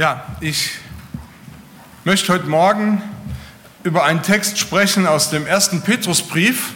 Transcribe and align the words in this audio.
Ja, 0.00 0.24
ich 0.40 0.70
möchte 2.04 2.32
heute 2.32 2.46
Morgen 2.46 3.02
über 3.84 4.02
einen 4.02 4.22
Text 4.22 4.58
sprechen 4.58 5.06
aus 5.06 5.28
dem 5.28 5.46
ersten 5.46 5.82
Petrusbrief. 5.82 6.72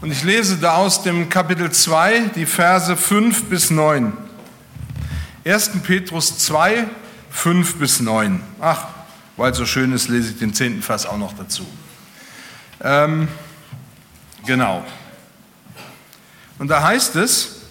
Und 0.00 0.12
ich 0.12 0.22
lese 0.22 0.58
da 0.58 0.76
aus 0.76 1.02
dem 1.02 1.28
Kapitel 1.28 1.72
2 1.72 2.30
die 2.36 2.46
Verse 2.46 2.96
5 2.96 3.46
bis 3.46 3.70
9. 3.70 4.12
1. 5.44 5.70
Petrus 5.82 6.38
2, 6.38 6.86
5 7.30 7.78
bis 7.80 7.98
9. 7.98 8.40
Ach, 8.60 8.86
weil 9.36 9.50
es 9.50 9.58
so 9.58 9.66
schön 9.66 9.90
ist, 9.90 10.08
lese 10.08 10.30
ich 10.30 10.38
den 10.38 10.54
10. 10.54 10.82
Vers 10.82 11.06
auch 11.06 11.18
noch 11.18 11.32
dazu. 11.36 11.66
Ähm, 12.80 13.26
genau. 14.46 14.84
Und 16.60 16.68
da 16.68 16.80
heißt 16.80 17.16
es, 17.16 17.62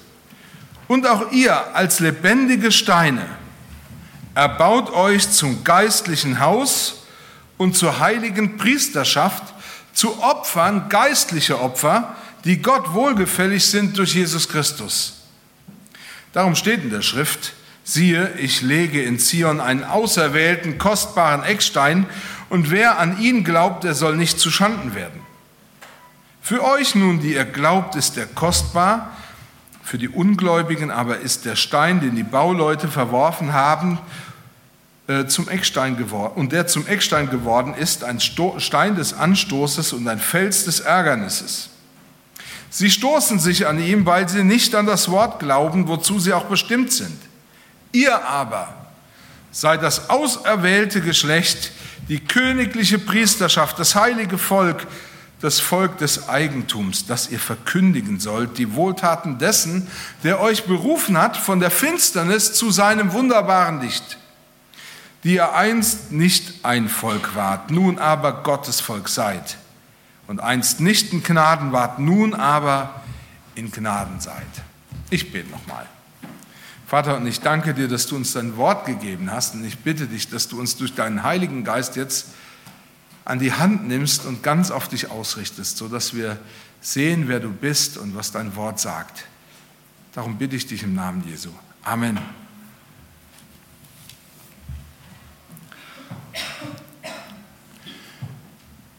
und 0.89 1.07
auch 1.07 1.31
ihr 1.31 1.73
als 1.73 2.01
lebendige 2.01 2.73
Steine 2.73 3.41
erbaut 4.35 4.91
euch 4.91 5.29
zum 5.31 5.63
geistlichen 5.63 6.39
Haus 6.39 7.03
und 7.57 7.77
zur 7.77 7.99
heiligen 7.99 8.57
Priesterschaft, 8.57 9.43
zu 9.93 10.21
Opfern, 10.23 10.89
geistliche 10.89 11.61
Opfer, 11.61 12.15
die 12.45 12.61
Gott 12.61 12.93
wohlgefällig 12.93 13.65
sind 13.65 13.97
durch 13.97 14.15
Jesus 14.15 14.49
Christus. 14.49 15.13
Darum 16.33 16.55
steht 16.55 16.83
in 16.83 16.89
der 16.89 17.03
Schrift, 17.03 17.53
siehe, 17.83 18.33
ich 18.37 18.61
lege 18.61 19.03
in 19.03 19.19
Zion 19.19 19.61
einen 19.61 19.83
auserwählten, 19.83 20.77
kostbaren 20.77 21.43
Eckstein, 21.43 22.07
und 22.49 22.69
wer 22.69 22.99
an 22.99 23.19
ihn 23.19 23.43
glaubt, 23.43 23.83
der 23.83 23.93
soll 23.93 24.15
nicht 24.15 24.39
zu 24.39 24.51
Schanden 24.51 24.95
werden. 24.95 25.21
Für 26.41 26.63
euch 26.63 26.93
nun, 26.93 27.19
die 27.19 27.33
ihr 27.33 27.45
glaubt, 27.45 27.95
ist 27.95 28.17
er 28.17 28.25
kostbar, 28.25 29.15
für 29.83 29.97
die 29.97 30.09
Ungläubigen 30.09 30.89
aber 30.89 31.19
ist 31.19 31.45
der 31.45 31.55
Stein, 31.55 31.99
den 31.99 32.15
die 32.15 32.23
Bauleute 32.23 32.87
verworfen 32.87 33.53
haben, 33.53 33.99
äh, 35.07 35.25
zum 35.25 35.49
Eckstein 35.49 35.97
geworden 35.97 36.33
und 36.35 36.53
der 36.53 36.65
zum 36.67 36.87
Eckstein 36.87 37.29
geworden 37.29 37.73
ist, 37.73 38.05
ein 38.05 38.19
Stein 38.21 38.95
des 38.95 39.13
Anstoßes 39.13 39.91
und 39.91 40.07
ein 40.07 40.19
Fels 40.19 40.63
des 40.63 40.79
Ärgernisses. 40.79 41.69
Sie 42.69 42.89
stoßen 42.89 43.37
sich 43.39 43.67
an 43.67 43.79
ihm, 43.79 44.05
weil 44.05 44.27
sie 44.29 44.43
nicht 44.43 44.73
an 44.73 44.85
das 44.85 45.11
Wort 45.11 45.39
glauben, 45.39 45.87
wozu 45.87 46.19
sie 46.19 46.33
auch 46.33 46.45
bestimmt 46.45 46.91
sind. 46.91 47.19
Ihr 47.91 48.25
aber 48.25 48.73
seid 49.51 49.83
das 49.83 50.09
auserwählte 50.09 51.01
Geschlecht, 51.01 51.71
die 52.09 52.19
königliche 52.19 52.97
Priesterschaft, 52.97 53.77
das 53.77 53.95
heilige 53.95 54.37
Volk, 54.37 54.87
das 55.43 55.59
Volk 55.59 55.97
des 55.97 56.29
Eigentums, 56.29 57.05
das 57.05 57.29
ihr 57.29 57.39
verkündigen 57.39 58.19
sollt, 58.19 58.57
die 58.57 58.73
Wohltaten 58.73 59.37
dessen, 59.37 59.87
der 60.23 60.39
euch 60.39 60.65
berufen 60.65 61.17
hat 61.17 61.37
von 61.37 61.59
der 61.59 61.69
Finsternis 61.71 62.53
zu 62.53 62.71
seinem 62.71 63.13
wunderbaren 63.13 63.81
Licht 63.81 64.17
die 65.23 65.35
ihr 65.35 65.53
einst 65.55 66.11
nicht 66.11 66.65
ein 66.65 66.89
Volk 66.89 67.35
wart, 67.35 67.71
nun 67.71 67.97
aber 67.97 68.43
Gottes 68.43 68.81
Volk 68.81 69.07
seid, 69.07 69.57
und 70.27 70.39
einst 70.41 70.79
nicht 70.79 71.13
in 71.13 71.23
Gnaden 71.23 71.71
wart, 71.71 71.99
nun 71.99 72.33
aber 72.33 73.01
in 73.55 73.71
Gnaden 73.71 74.19
seid. 74.19 74.43
Ich 75.09 75.31
bete 75.31 75.49
nochmal. 75.49 75.85
Vater, 76.87 77.17
und 77.17 77.25
ich 77.25 77.39
danke 77.39 77.73
dir, 77.73 77.87
dass 77.87 78.07
du 78.07 78.15
uns 78.15 78.33
dein 78.33 78.57
Wort 78.57 78.85
gegeben 78.85 79.31
hast, 79.31 79.55
und 79.55 79.65
ich 79.65 79.79
bitte 79.79 80.07
dich, 80.07 80.29
dass 80.29 80.47
du 80.49 80.59
uns 80.59 80.75
durch 80.75 80.93
deinen 80.93 81.23
Heiligen 81.23 81.63
Geist 81.63 81.95
jetzt 81.95 82.27
an 83.25 83.39
die 83.39 83.53
Hand 83.53 83.87
nimmst 83.87 84.25
und 84.25 84.43
ganz 84.43 84.71
auf 84.71 84.87
dich 84.87 85.09
ausrichtest, 85.09 85.77
sodass 85.77 86.13
wir 86.13 86.37
sehen, 86.81 87.27
wer 87.27 87.39
du 87.39 87.49
bist 87.49 87.97
und 87.97 88.15
was 88.15 88.31
dein 88.31 88.55
Wort 88.55 88.79
sagt. 88.79 89.25
Darum 90.13 90.37
bitte 90.37 90.55
ich 90.55 90.67
dich 90.67 90.83
im 90.83 90.93
Namen 90.93 91.23
Jesu. 91.27 91.49
Amen. 91.83 92.19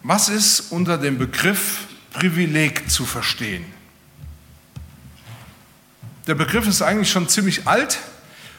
Was 0.02 0.28
ist 0.28 0.72
unter 0.72 0.98
dem 0.98 1.18
Begriff 1.18 1.86
Privileg 2.12 2.90
zu 2.90 3.06
verstehen? 3.06 3.64
Der 6.26 6.34
Begriff 6.34 6.66
ist 6.66 6.82
eigentlich 6.82 7.10
schon 7.10 7.28
ziemlich 7.28 7.66
alt 7.66 7.98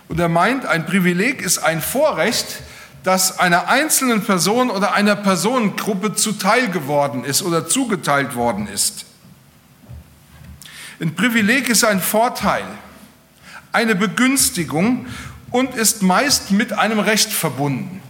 und 0.07 0.19
er 0.19 0.29
meint, 0.29 0.66
ein 0.66 0.85
Privileg 0.85 1.41
ist 1.41 1.59
ein 1.59 1.81
Vorrecht, 1.81 2.61
das 3.05 3.38
einer 3.38 3.67
einzelnen 3.67 4.23
Person 4.23 4.71
oder 4.71 4.93
einer 4.93 5.16
Personengruppe 5.16 6.16
zuteil 6.16 6.69
geworden 6.71 7.23
ist 7.23 7.43
oder 7.43 7.67
zugeteilt 7.67 8.35
worden 8.35 8.67
ist. 8.67 9.05
Ein 10.99 11.13
Privileg 11.13 11.69
ist 11.69 11.83
ein 11.83 12.01
Vorteil, 12.01 12.66
eine 13.71 13.93
Begünstigung 13.93 15.05
und 15.51 15.75
ist 15.75 16.01
meist 16.01 16.49
mit 16.49 16.73
einem 16.73 16.97
Recht 16.97 17.31
verbunden. 17.31 18.01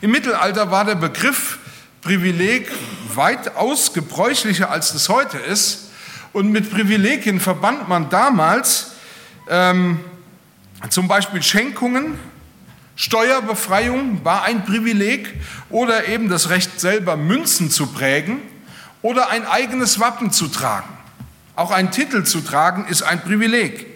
Im 0.00 0.12
Mittelalter 0.12 0.70
war 0.70 0.84
der 0.84 0.94
Begriff 0.94 1.58
Privileg 2.02 2.70
weitaus 3.12 3.92
gebräuchlicher, 3.92 4.70
als 4.70 4.92
das 4.92 5.08
heute 5.08 5.38
ist. 5.38 5.90
Und 6.32 6.52
mit 6.52 6.70
Privilegien 6.70 7.40
verband 7.40 7.88
man 7.88 8.08
damals 8.08 8.92
ähm, 9.48 9.98
zum 10.90 11.08
Beispiel 11.08 11.42
Schenkungen, 11.42 12.16
Steuerbefreiung 12.96 14.24
war 14.24 14.42
ein 14.42 14.64
Privileg 14.64 15.34
oder 15.68 16.08
eben 16.08 16.30
das 16.30 16.48
Recht 16.48 16.80
selber 16.80 17.16
Münzen 17.16 17.70
zu 17.70 17.88
prägen 17.88 18.38
oder 19.02 19.28
ein 19.28 19.46
eigenes 19.46 20.00
Wappen 20.00 20.32
zu 20.32 20.48
tragen. 20.48 20.88
Auch 21.54 21.70
ein 21.70 21.90
Titel 21.90 22.24
zu 22.24 22.40
tragen 22.40 22.86
ist 22.88 23.02
ein 23.02 23.22
Privileg. 23.22 23.86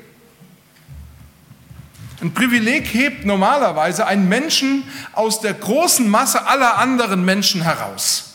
Ein 2.21 2.35
Privileg 2.35 2.85
hebt 2.93 3.25
normalerweise 3.25 4.07
einen 4.07 4.29
Menschen 4.29 4.85
aus 5.13 5.41
der 5.41 5.55
großen 5.55 6.09
Masse 6.09 6.47
aller 6.47 6.77
anderen 6.77 7.25
Menschen 7.25 7.63
heraus. 7.63 8.35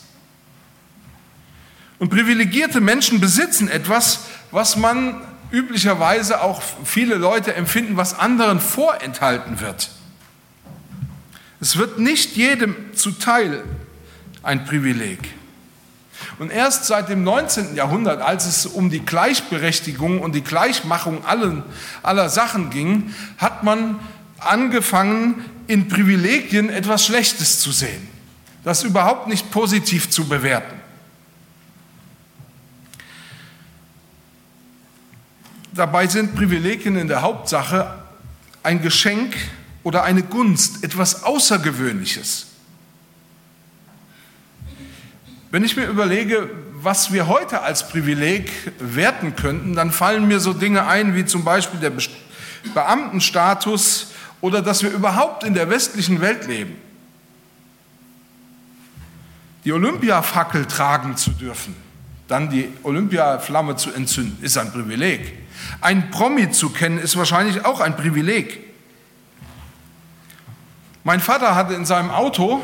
Und 2.00 2.09
privilegierte 2.09 2.81
Menschen 2.81 3.22
besitzen 3.22 3.68
etwas, 3.68 4.22
was 4.50 4.75
man 4.75 5.22
üblicherweise 5.52 6.42
auch 6.42 6.64
viele 6.84 7.16
Leute 7.16 7.54
empfinden, 7.54 7.98
was 7.98 8.18
anderen 8.18 8.59
vorenthalten 8.59 9.59
wird. 9.59 9.92
Es 11.66 11.78
wird 11.78 11.98
nicht 11.98 12.36
jedem 12.36 12.76
zuteil 12.94 13.64
ein 14.44 14.66
Privileg. 14.66 15.18
Und 16.38 16.52
erst 16.52 16.86
seit 16.86 17.09
dem 17.09 17.24
19. 17.24 17.76
Jahrhundert, 17.76 18.22
als 18.22 18.46
es 18.46 18.68
um 18.68 18.92
die 18.92 19.00
Gleichberechtigung 19.00 20.22
und 20.22 20.36
die 20.36 20.44
Gleichmachung 20.44 21.25
allen, 21.25 21.64
aller 22.04 22.30
Sachen 22.30 22.70
ging, 22.70 23.16
hat 23.40 23.64
man 23.64 24.00
angefangen, 24.38 25.44
in 25.66 25.88
Privilegien 25.88 26.70
etwas 26.70 27.04
Schlechtes 27.08 27.62
zu 27.62 27.72
sehen, 27.72 28.09
das 28.64 28.84
überhaupt 28.84 29.25
nicht 29.25 29.50
positiv 29.50 30.12
zu 30.12 30.30
bewerten. 30.30 30.80
Dabei 35.74 36.06
sind 36.06 36.36
Privilegien 36.36 36.96
in 36.96 37.08
der 37.08 37.24
Hauptsache 37.24 38.04
ein 38.62 38.84
Geschenk 38.84 39.36
oder 39.85 40.03
eine 40.03 40.23
Gunst, 40.23 40.84
etwas 40.84 41.23
Außergewöhnliches. 41.23 42.47
Wenn 45.51 45.63
ich 45.63 45.78
mir 45.78 45.85
überlege, 45.85 46.50
was 46.73 47.13
wir 47.13 47.28
heute 47.28 47.62
als 47.62 47.88
Privileg 47.88 48.51
werten 48.79 49.35
könnten, 49.35 49.75
dann 49.75 49.91
fallen 49.91 50.28
mir 50.28 50.40
so 50.40 50.53
Dinge 50.53 50.88
ein 50.88 51.16
wie 51.16 51.25
zum 51.25 51.44
Beispiel 51.44 51.79
der 51.79 51.91
Beamtenstatus 52.74 54.07
oder 54.41 54.63
dass 54.63 54.81
wir 54.81 54.90
überhaupt 54.90 55.44
in 55.44 55.53
der 55.53 55.69
westlichen 55.69 56.19
Welt 56.19 56.47
leben. 56.47 56.75
Die 59.66 59.72
Olympiafackel 59.72 60.66
tragen 60.66 61.16
zu 61.16 61.29
dürfen, 61.29 61.75
dann 62.28 62.50
die 62.50 62.69
Olympiaflamme 62.81 63.75
zu 63.75 63.91
entzünden, 63.91 64.44
ist 64.44 64.57
ein 64.57 64.72
Privileg. 64.72 65.31
Ein 65.79 66.09
Promi 66.09 66.50
zu 66.50 66.72
kennen, 66.72 66.97
ist 66.97 67.16
wahrscheinlich 67.18 67.66
auch 67.66 67.81
ein 67.81 67.95
Privileg. 67.95 68.65
Mein 71.06 71.19
Vater 71.19 71.54
hatte 71.54 71.75
in 71.75 71.86
seinem 71.86 72.10
Auto 72.10 72.63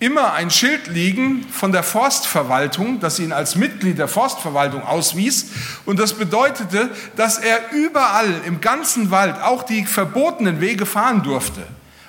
immer 0.00 0.32
ein 0.32 0.50
Schild 0.50 0.88
liegen 0.88 1.46
von 1.52 1.70
der 1.70 1.84
Forstverwaltung, 1.84 2.98
das 2.98 3.20
ihn 3.20 3.32
als 3.32 3.54
Mitglied 3.54 3.96
der 3.96 4.08
Forstverwaltung 4.08 4.82
auswies. 4.82 5.52
Und 5.86 6.00
das 6.00 6.14
bedeutete, 6.14 6.90
dass 7.14 7.38
er 7.38 7.70
überall 7.70 8.42
im 8.44 8.60
ganzen 8.60 9.12
Wald 9.12 9.40
auch 9.40 9.62
die 9.62 9.86
verbotenen 9.86 10.60
Wege 10.60 10.84
fahren 10.84 11.22
durfte. 11.22 11.64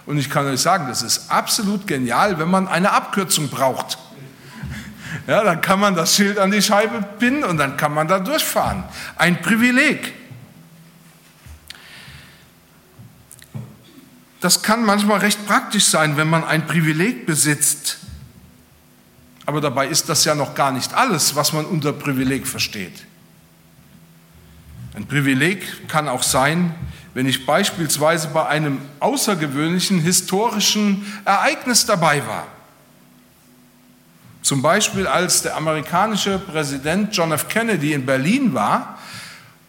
Und 0.08 0.18
ich 0.18 0.32
kann 0.32 0.48
euch 0.48 0.62
sagen, 0.62 0.88
das 0.88 1.04
ist 1.04 1.30
absolut 1.30 1.86
genial, 1.86 2.40
wenn 2.40 2.50
man 2.50 2.68
eine 2.68 2.92
Abkürzung 2.92 3.50
braucht. 3.50 4.00
Ja, 5.28 5.44
dann 5.44 5.62
kann 5.62 5.80
man 5.80 5.94
das 5.94 6.16
Schild 6.16 6.40
an 6.40 6.50
die 6.50 6.64
Scheibe 6.64 7.04
pinnen 7.20 7.44
und 7.44 7.58
dann 7.58 7.78
kann 7.78 7.94
man 7.94 8.08
da 8.08 8.18
durchfahren. 8.18 8.84
Ein 9.16 9.44
Privileg. 9.44 10.25
Das 14.42 14.62
kann 14.62 14.86
manchmal 14.86 15.20
recht 15.20 15.46
praktisch 15.46 15.86
sein, 15.86 16.18
wenn 16.18 16.30
man 16.30 16.44
ein 16.44 16.68
Privileg 16.68 17.26
besitzt. 17.26 17.98
Aber 19.46 19.62
dabei 19.62 19.88
ist 19.88 20.10
das 20.10 20.26
ja 20.26 20.36
noch 20.36 20.56
gar 20.56 20.72
nicht 20.72 20.94
alles, 20.94 21.36
was 21.36 21.54
man 21.54 21.66
unter 21.66 21.94
Privileg 21.94 22.48
versteht. 22.48 23.06
Ein 24.96 25.06
Privileg 25.06 25.88
kann 25.88 26.08
auch 26.08 26.24
sein, 26.24 26.74
wenn 27.14 27.28
ich 27.28 27.46
beispielsweise 27.46 28.30
bei 28.30 28.46
einem 28.48 28.80
außergewöhnlichen 29.00 30.00
historischen 30.00 31.06
Ereignis 31.26 31.86
dabei 31.86 32.26
war. 32.28 32.48
Zum 34.42 34.62
Beispiel 34.62 35.08
als 35.08 35.42
der 35.42 35.56
amerikanische 35.56 36.40
Präsident 36.40 37.16
John 37.16 37.32
F. 37.32 37.48
Kennedy 37.48 37.94
in 37.94 38.06
Berlin 38.06 38.54
war 38.54 39.00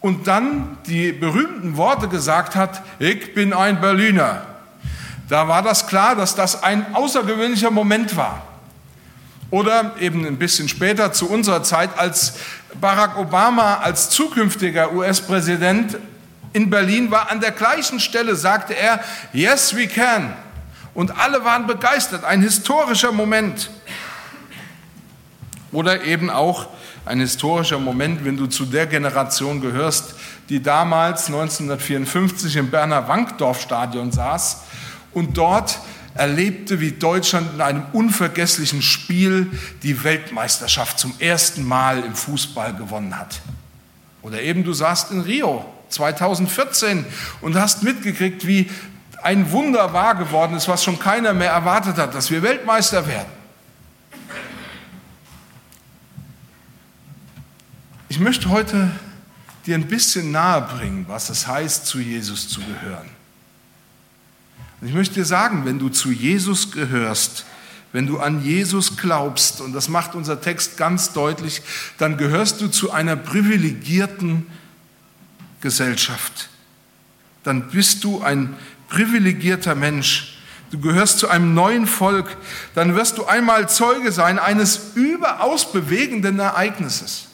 und 0.01 0.27
dann 0.27 0.77
die 0.85 1.11
berühmten 1.11 1.77
Worte 1.77 2.07
gesagt 2.07 2.55
hat, 2.55 2.81
ich 2.99 3.33
bin 3.33 3.53
ein 3.53 3.81
Berliner. 3.81 4.45
Da 5.29 5.47
war 5.47 5.61
das 5.61 5.87
klar, 5.87 6.15
dass 6.15 6.35
das 6.35 6.63
ein 6.63 6.95
außergewöhnlicher 6.95 7.71
Moment 7.71 8.15
war. 8.15 8.43
Oder 9.49 9.95
eben 9.99 10.25
ein 10.25 10.37
bisschen 10.37 10.67
später 10.67 11.13
zu 11.13 11.29
unserer 11.29 11.63
Zeit, 11.63 11.97
als 11.97 12.33
Barack 12.79 13.17
Obama 13.17 13.75
als 13.75 14.09
zukünftiger 14.09 14.93
US-Präsident 14.93 15.97
in 16.53 16.69
Berlin 16.69 17.11
war, 17.11 17.31
an 17.31 17.39
der 17.39 17.51
gleichen 17.51 17.99
Stelle 17.99 18.35
sagte 18.35 18.73
er, 18.75 18.99
Yes, 19.33 19.75
we 19.75 19.87
can. 19.87 20.33
Und 20.93 21.17
alle 21.17 21.43
waren 21.45 21.67
begeistert, 21.67 22.23
ein 22.23 22.41
historischer 22.41 23.11
Moment. 23.11 23.69
Oder 25.71 26.03
eben 26.03 26.29
auch 26.29 26.67
ein 27.05 27.19
historischer 27.19 27.79
Moment, 27.79 28.25
wenn 28.25 28.37
du 28.37 28.47
zu 28.47 28.65
der 28.65 28.87
Generation 28.87 29.61
gehörst, 29.61 30.15
die 30.49 30.61
damals 30.61 31.27
1954 31.27 32.55
im 32.55 32.71
Berner 32.71 33.07
Wankdorf-Stadion 33.07 34.11
saß 34.11 34.63
und 35.17 35.35
dort 35.35 35.79
erlebte, 36.13 36.79
wie 36.79 36.91
Deutschland 36.91 37.55
in 37.55 37.61
einem 37.61 37.83
unvergesslichen 37.91 38.83
Spiel 38.83 39.49
die 39.81 40.03
Weltmeisterschaft 40.03 40.99
zum 40.99 41.11
ersten 41.17 41.65
Mal 41.65 42.03
im 42.03 42.13
Fußball 42.13 42.75
gewonnen 42.75 43.17
hat. 43.17 43.41
Oder 44.21 44.43
eben 44.43 44.63
du 44.63 44.73
saßt 44.73 45.11
in 45.11 45.21
Rio 45.21 45.65
2014 45.89 47.03
und 47.41 47.55
hast 47.55 47.81
mitgekriegt, 47.81 48.45
wie 48.45 48.69
ein 49.23 49.51
Wunder 49.51 49.91
wahr 49.91 50.13
geworden 50.13 50.55
ist, 50.55 50.67
was 50.67 50.83
schon 50.83 50.99
keiner 50.99 51.33
mehr 51.33 51.51
erwartet 51.51 51.97
hat, 51.97 52.13
dass 52.13 52.29
wir 52.29 52.43
Weltmeister 52.43 53.07
werden. 53.07 53.31
Ich 58.07 58.19
möchte 58.19 58.49
heute 58.49 58.91
dir 59.65 59.73
ein 59.73 59.87
bisschen 59.87 60.31
nahe 60.31 60.61
bringen, 60.61 61.05
was 61.07 61.31
es 61.31 61.47
heißt, 61.47 61.87
zu 61.87 61.99
Jesus 61.99 62.47
zu 62.49 62.61
gehören. 62.61 63.16
Und 64.79 64.87
ich 64.87 64.93
möchte 64.93 65.15
dir 65.15 65.25
sagen, 65.25 65.65
wenn 65.65 65.79
du 65.79 65.89
zu 65.89 66.11
Jesus 66.11 66.71
gehörst, 66.71 67.45
wenn 67.93 68.05
du 68.05 68.19
an 68.19 68.43
Jesus 68.43 68.97
glaubst, 68.97 69.61
und 69.61 69.73
das 69.73 69.89
macht 69.89 70.13
unser 70.13 70.41
Text 70.41 70.77
ganz 70.77 71.13
deutlich, 71.13 71.61
dann 71.97 72.17
gehörst 72.17 72.61
du 72.61 72.67
zu 72.67 72.91
einer 72.91 73.15
privilegierten 73.15 74.45
Gesellschaft. 75.61 76.49
Dann 77.43 77.69
bist 77.69 78.03
du 78.03 78.21
ein 78.21 78.55
privilegierter 78.89 79.73
Mensch. 79.73 80.37
Du 80.69 80.79
gehörst 80.79 81.19
zu 81.19 81.29
einem 81.29 81.53
neuen 81.53 81.87
Volk. 81.87 82.35
Dann 82.75 82.93
wirst 82.93 83.17
du 83.17 83.25
einmal 83.25 83.69
Zeuge 83.69 84.11
sein 84.11 84.37
eines 84.37 84.91
überaus 84.95 85.71
bewegenden 85.71 86.39
Ereignisses. 86.39 87.26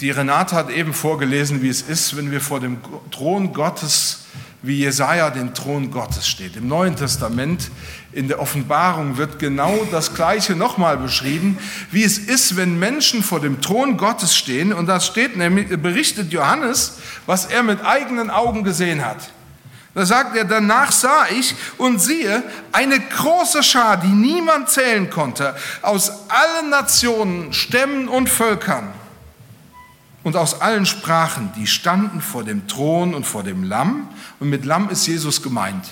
Die 0.00 0.10
Renate 0.10 0.56
hat 0.56 0.70
eben 0.70 0.94
vorgelesen, 0.94 1.60
wie 1.60 1.68
es 1.68 1.82
ist, 1.82 2.16
wenn 2.16 2.30
wir 2.30 2.40
vor 2.40 2.58
dem 2.58 2.78
Thron 3.10 3.52
Gottes, 3.52 4.20
wie 4.62 4.78
Jesaja 4.78 5.28
den 5.28 5.52
Thron 5.52 5.90
Gottes 5.90 6.26
steht. 6.26 6.56
Im 6.56 6.68
Neuen 6.68 6.96
Testament, 6.96 7.70
in 8.12 8.26
der 8.26 8.40
Offenbarung 8.40 9.18
wird 9.18 9.38
genau 9.38 9.86
das 9.90 10.14
Gleiche 10.14 10.56
nochmal 10.56 10.96
beschrieben, 10.96 11.58
wie 11.90 12.02
es 12.02 12.16
ist, 12.16 12.56
wenn 12.56 12.78
Menschen 12.78 13.22
vor 13.22 13.40
dem 13.40 13.60
Thron 13.60 13.98
Gottes 13.98 14.34
stehen. 14.34 14.72
Und 14.72 14.86
das 14.86 15.06
steht 15.06 15.36
nämlich, 15.36 15.68
berichtet 15.68 16.32
Johannes, 16.32 16.94
was 17.26 17.44
er 17.44 17.62
mit 17.62 17.84
eigenen 17.84 18.30
Augen 18.30 18.64
gesehen 18.64 19.04
hat. 19.04 19.30
Da 19.92 20.06
sagt 20.06 20.34
er, 20.34 20.44
danach 20.46 20.92
sah 20.92 21.26
ich 21.28 21.54
und 21.76 22.00
siehe 22.00 22.42
eine 22.72 23.00
große 23.00 23.62
Schar, 23.62 23.98
die 23.98 24.08
niemand 24.08 24.70
zählen 24.70 25.10
konnte, 25.10 25.54
aus 25.82 26.10
allen 26.28 26.70
Nationen, 26.70 27.52
Stämmen 27.52 28.08
und 28.08 28.30
Völkern 28.30 28.94
und 30.22 30.36
aus 30.36 30.60
allen 30.60 30.84
Sprachen, 30.84 31.50
die 31.56 31.66
standen 31.66 32.20
vor 32.20 32.44
dem 32.44 32.66
Thron 32.68 33.14
und 33.14 33.24
vor 33.24 33.42
dem 33.42 33.64
Lamm. 33.64 34.08
Und 34.38 34.50
mit 34.50 34.64
Lamm 34.64 34.90
ist 34.90 35.06
Jesus 35.06 35.42
gemeint. 35.42 35.86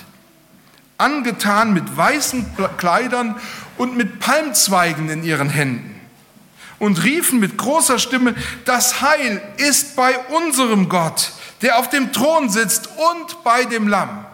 Angetan 0.97 1.73
mit 1.73 1.97
weißen 1.97 2.45
Kleidern 2.77 3.35
und 3.77 3.97
mit 3.97 4.19
Palmzweigen 4.19 5.09
in 5.09 5.23
ihren 5.23 5.49
Händen. 5.49 5.95
Und 6.77 7.03
riefen 7.03 7.39
mit 7.39 7.57
großer 7.57 7.99
Stimme, 7.99 8.35
das 8.65 9.01
Heil 9.01 9.41
ist 9.57 9.95
bei 9.95 10.17
unserem 10.27 10.89
Gott, 10.89 11.31
der 11.61 11.79
auf 11.79 11.89
dem 11.89 12.13
Thron 12.13 12.49
sitzt 12.49 12.87
und 12.87 13.43
bei 13.43 13.65
dem 13.65 13.87
Lamm. 13.87 14.25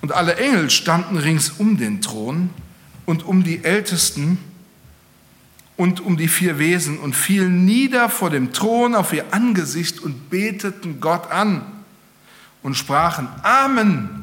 Und 0.00 0.12
alle 0.12 0.36
Engel 0.36 0.70
standen 0.70 1.16
rings 1.16 1.50
um 1.50 1.76
den 1.76 2.00
Thron 2.00 2.50
und 3.04 3.24
um 3.24 3.44
die 3.44 3.64
Ältesten 3.64 4.38
und 5.82 6.00
um 6.00 6.16
die 6.16 6.28
vier 6.28 6.60
Wesen 6.60 7.00
und 7.00 7.16
fielen 7.16 7.64
nieder 7.64 8.08
vor 8.08 8.30
dem 8.30 8.52
Thron 8.52 8.94
auf 8.94 9.12
ihr 9.12 9.24
Angesicht 9.32 9.98
und 9.98 10.30
beteten 10.30 11.00
Gott 11.00 11.32
an 11.32 11.60
und 12.62 12.76
sprachen 12.76 13.28
Amen. 13.42 14.22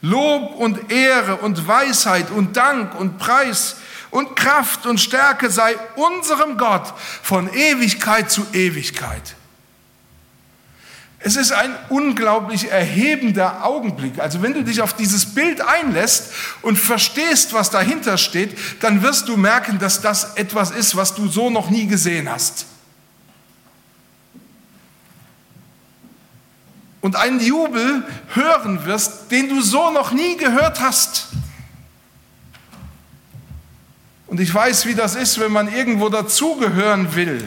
Lob 0.00 0.54
und 0.54 0.90
Ehre 0.90 1.36
und 1.36 1.68
Weisheit 1.68 2.30
und 2.30 2.56
Dank 2.56 2.98
und 2.98 3.18
Preis 3.18 3.76
und 4.10 4.34
Kraft 4.34 4.86
und 4.86 4.98
Stärke 4.98 5.50
sei 5.50 5.76
unserem 5.96 6.56
Gott 6.56 6.94
von 7.22 7.52
Ewigkeit 7.52 8.30
zu 8.30 8.46
Ewigkeit. 8.54 9.36
Es 11.20 11.34
ist 11.34 11.50
ein 11.50 11.74
unglaublich 11.88 12.70
erhebender 12.70 13.64
Augenblick. 13.64 14.20
Also 14.20 14.40
wenn 14.40 14.54
du 14.54 14.62
dich 14.62 14.82
auf 14.82 14.94
dieses 14.94 15.34
Bild 15.34 15.60
einlässt 15.60 16.32
und 16.62 16.76
verstehst, 16.76 17.52
was 17.52 17.70
dahinter 17.70 18.18
steht, 18.18 18.56
dann 18.80 19.02
wirst 19.02 19.28
du 19.28 19.36
merken, 19.36 19.80
dass 19.80 20.00
das 20.00 20.36
etwas 20.36 20.70
ist, 20.70 20.94
was 20.94 21.14
du 21.14 21.26
so 21.26 21.50
noch 21.50 21.70
nie 21.70 21.86
gesehen 21.86 22.30
hast. 22.30 22.66
Und 27.00 27.16
einen 27.16 27.40
Jubel 27.40 28.04
hören 28.34 28.84
wirst, 28.84 29.30
den 29.30 29.48
du 29.48 29.60
so 29.60 29.90
noch 29.90 30.12
nie 30.12 30.36
gehört 30.36 30.80
hast. 30.80 31.28
Und 34.28 34.40
ich 34.40 34.54
weiß, 34.54 34.84
wie 34.84 34.94
das 34.94 35.16
ist, 35.16 35.40
wenn 35.40 35.50
man 35.50 35.72
irgendwo 35.72 36.10
dazugehören 36.10 37.14
will, 37.14 37.42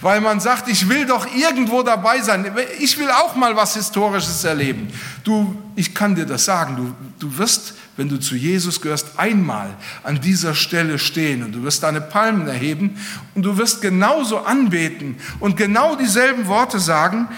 weil 0.00 0.20
man 0.20 0.40
sagt, 0.40 0.68
ich 0.68 0.88
will 0.88 1.06
doch 1.06 1.32
irgendwo 1.32 1.82
dabei 1.84 2.20
sein. 2.22 2.52
Ich 2.80 2.98
will 2.98 3.08
auch 3.08 3.36
mal 3.36 3.54
was 3.54 3.74
Historisches 3.74 4.42
erleben. 4.42 4.88
Du, 5.22 5.56
ich 5.76 5.94
kann 5.94 6.16
dir 6.16 6.26
das 6.26 6.44
sagen, 6.44 6.74
du, 6.74 6.92
du 7.20 7.38
wirst, 7.38 7.74
wenn 7.96 8.08
du 8.08 8.18
zu 8.18 8.34
Jesus 8.34 8.80
gehörst, 8.80 9.16
einmal 9.16 9.76
an 10.02 10.20
dieser 10.20 10.56
Stelle 10.56 10.98
stehen 10.98 11.44
und 11.44 11.52
du 11.52 11.62
wirst 11.62 11.84
deine 11.84 12.00
Palmen 12.00 12.48
erheben 12.48 12.98
und 13.36 13.44
du 13.44 13.56
wirst 13.56 13.80
genauso 13.80 14.38
anbeten 14.40 15.16
und 15.38 15.56
genau 15.56 15.94
dieselben 15.94 16.48
Worte 16.48 16.80
sagen, 16.80 17.28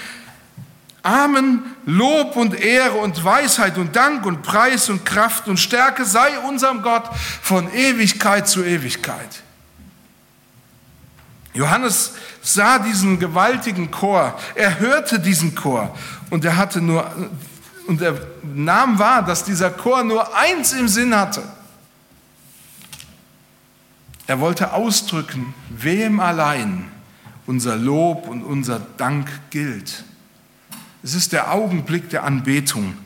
Amen, 1.07 1.63
Lob 1.85 2.35
und 2.35 2.59
Ehre 2.59 2.97
und 2.97 3.23
Weisheit 3.23 3.79
und 3.79 3.95
Dank 3.95 4.27
und 4.27 4.43
Preis 4.43 4.89
und 4.89 5.05
Kraft 5.05 5.47
und 5.47 5.57
Stärke 5.57 6.05
sei 6.05 6.37
unserem 6.41 6.83
Gott 6.83 7.09
von 7.43 7.73
Ewigkeit 7.73 8.49
zu 8.49 8.65
Ewigkeit. 8.65 9.45
Johannes 11.55 12.15
sah 12.43 12.81
diesen 12.81 13.21
gewaltigen 13.21 13.93
Chor, 13.93 14.37
er 14.57 14.81
hörte 14.81 15.21
diesen 15.21 15.55
Chor 15.55 15.97
und 16.31 16.45
er 16.45 16.57
hatte 16.57 16.81
nur 16.81 17.09
und 17.87 18.03
er 18.03 18.21
nahm 18.43 18.99
wahr, 18.99 19.25
dass 19.25 19.45
dieser 19.45 19.71
Chor 19.71 20.03
nur 20.03 20.37
eins 20.37 20.73
im 20.73 20.89
Sinn 20.89 21.15
hatte. 21.15 21.45
Er 24.27 24.41
wollte 24.41 24.73
ausdrücken, 24.73 25.55
wem 25.69 26.19
allein 26.19 26.91
unser 27.47 27.77
Lob 27.77 28.27
und 28.27 28.43
unser 28.43 28.81
Dank 28.81 29.29
gilt. 29.51 30.03
Es 31.07 31.15
ist 31.15 31.33
der 31.33 31.53
Augenblick 31.53 32.11
der 32.11 32.25
Anbetung, 32.25 32.97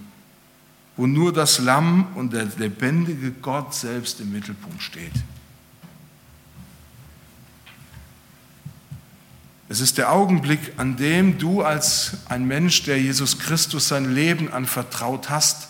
wo 0.96 1.06
nur 1.06 1.34
das 1.34 1.58
Lamm 1.58 2.06
und 2.14 2.32
der 2.32 2.46
lebendige 2.56 3.30
Gott 3.30 3.74
selbst 3.74 4.20
im 4.20 4.32
Mittelpunkt 4.32 4.82
steht. 4.82 5.12
Es 9.68 9.80
ist 9.80 9.98
der 9.98 10.10
Augenblick, 10.12 10.60
an 10.78 10.96
dem 10.96 11.36
du 11.36 11.60
als 11.60 12.12
ein 12.30 12.46
Mensch, 12.46 12.84
der 12.84 12.98
Jesus 12.98 13.38
Christus 13.38 13.88
sein 13.88 14.14
Leben 14.14 14.50
anvertraut 14.50 15.28
hast, 15.28 15.68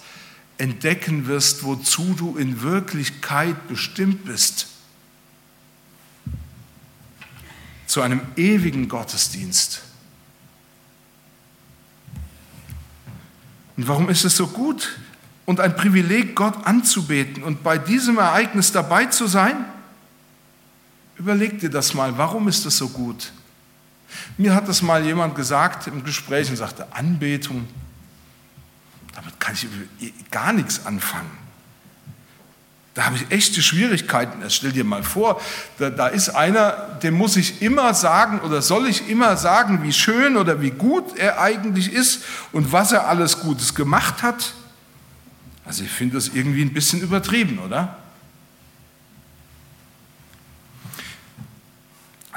entdecken 0.57 1.27
wirst, 1.27 1.65
wozu 1.65 2.15
du 2.15 2.37
in 2.37 2.63
Wirklichkeit 2.63 3.67
bestimmt 3.67 4.25
bist. 4.25 4.69
Zu 7.89 8.03
einem 8.03 8.21
ewigen 8.37 8.89
Gottesdienst 8.89 9.83
Und 13.81 13.89
warum 13.89 14.11
ist 14.11 14.27
es 14.27 14.37
so 14.37 14.47
gut 14.47 14.99
und 15.47 15.59
ein 15.59 15.75
Privileg, 15.75 16.37
Gott 16.37 16.67
anzubeten 16.67 17.43
und 17.43 17.63
bei 17.63 17.79
diesem 17.79 18.19
Ereignis 18.19 18.73
dabei 18.73 19.07
zu 19.07 19.27
sein? 19.27 19.57
Überleg 21.17 21.59
dir 21.61 21.71
das 21.71 21.95
mal, 21.95 22.19
warum 22.19 22.47
ist 22.47 22.67
es 22.67 22.77
so 22.77 22.91
gut? 22.91 23.33
Mir 24.37 24.55
hat 24.55 24.69
das 24.69 24.83
mal 24.83 25.03
jemand 25.03 25.35
gesagt 25.35 25.87
im 25.87 26.05
Gespräch 26.05 26.51
und 26.51 26.57
sagte, 26.57 26.93
Anbetung, 26.93 27.67
damit 29.15 29.41
kann 29.41 29.55
ich 29.55 30.31
gar 30.31 30.53
nichts 30.53 30.85
anfangen. 30.85 31.31
Da 33.01 33.07
habe 33.07 33.17
ich 33.17 33.31
echte 33.31 33.63
Schwierigkeiten. 33.63 34.43
Stell 34.51 34.73
dir 34.73 34.85
mal 34.85 35.03
vor, 35.03 35.41
da, 35.79 35.89
da, 35.89 36.09
ist 36.09 36.29
einer, 36.29 36.73
dem 37.03 37.15
muss 37.15 37.35
ich 37.37 37.63
immer 37.63 37.95
sagen 37.95 38.41
oder 38.41 38.61
soll 38.61 38.87
ich 38.89 39.09
immer 39.09 39.39
sagen, 39.39 39.83
wie 39.83 39.95
schön 39.95 40.37
oder 40.37 40.61
wie 40.61 40.71
gut 40.71 41.17
er 41.17 41.41
eigentlich 41.41 41.91
ist 41.95 42.23
und 42.53 42.73
was 42.73 42.93
er 42.93 43.09
alles 43.09 43.41
Gutes 43.41 43.75
gemacht 43.75 44.23
hat. 44.23 44.53
Also 45.65 45.83
ich 45.83 45.91
finde 45.91 46.17
das 46.17 46.29
irgendwie 46.29 46.61
ein 46.61 46.75
bisschen 46.75 47.01
übertrieben, 47.01 47.59
oder? 47.61 47.97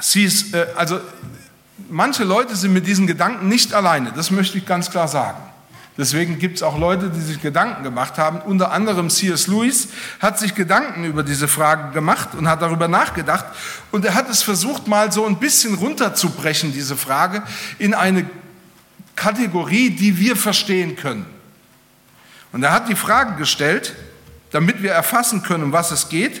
Sie 0.00 0.24
ist, 0.24 0.54
äh, 0.54 0.68
also 0.76 0.98
manche 1.90 2.24
Leute 2.24 2.56
sind 2.56 2.72
mit 2.72 2.86
diesen 2.86 3.06
Gedanken 3.06 3.48
nicht 3.48 3.74
alleine, 3.74 4.12
das 4.12 4.30
möchte 4.30 4.56
ich 4.56 4.64
ganz 4.64 4.90
klar 4.90 5.08
sagen. 5.08 5.42
Deswegen 5.96 6.40
gibt 6.40 6.56
es 6.56 6.62
auch 6.64 6.76
Leute, 6.76 7.08
die 7.08 7.20
sich 7.20 7.40
Gedanken 7.40 7.84
gemacht 7.84 8.18
haben. 8.18 8.40
Unter 8.40 8.72
anderem 8.72 9.10
C.S. 9.10 9.46
Lewis 9.46 9.88
hat 10.18 10.40
sich 10.40 10.56
Gedanken 10.56 11.04
über 11.04 11.22
diese 11.22 11.46
Frage 11.46 11.92
gemacht 11.92 12.30
und 12.36 12.48
hat 12.48 12.62
darüber 12.62 12.88
nachgedacht. 12.88 13.44
Und 13.92 14.04
er 14.04 14.14
hat 14.14 14.28
es 14.28 14.42
versucht, 14.42 14.88
mal 14.88 15.12
so 15.12 15.24
ein 15.24 15.38
bisschen 15.38 15.74
runterzubrechen, 15.74 16.72
diese 16.72 16.96
Frage, 16.96 17.44
in 17.78 17.94
eine 17.94 18.28
Kategorie, 19.14 19.90
die 19.90 20.18
wir 20.18 20.34
verstehen 20.34 20.96
können. 20.96 21.26
Und 22.50 22.64
er 22.64 22.72
hat 22.72 22.88
die 22.88 22.96
Frage 22.96 23.36
gestellt, 23.36 23.94
damit 24.50 24.82
wir 24.82 24.90
erfassen 24.90 25.44
können, 25.44 25.64
um 25.64 25.72
was 25.72 25.92
es 25.92 26.08
geht. 26.08 26.40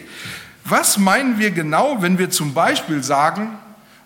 Was 0.64 0.98
meinen 0.98 1.38
wir 1.38 1.52
genau, 1.52 2.02
wenn 2.02 2.18
wir 2.18 2.30
zum 2.30 2.54
Beispiel 2.54 3.04
sagen, 3.04 3.58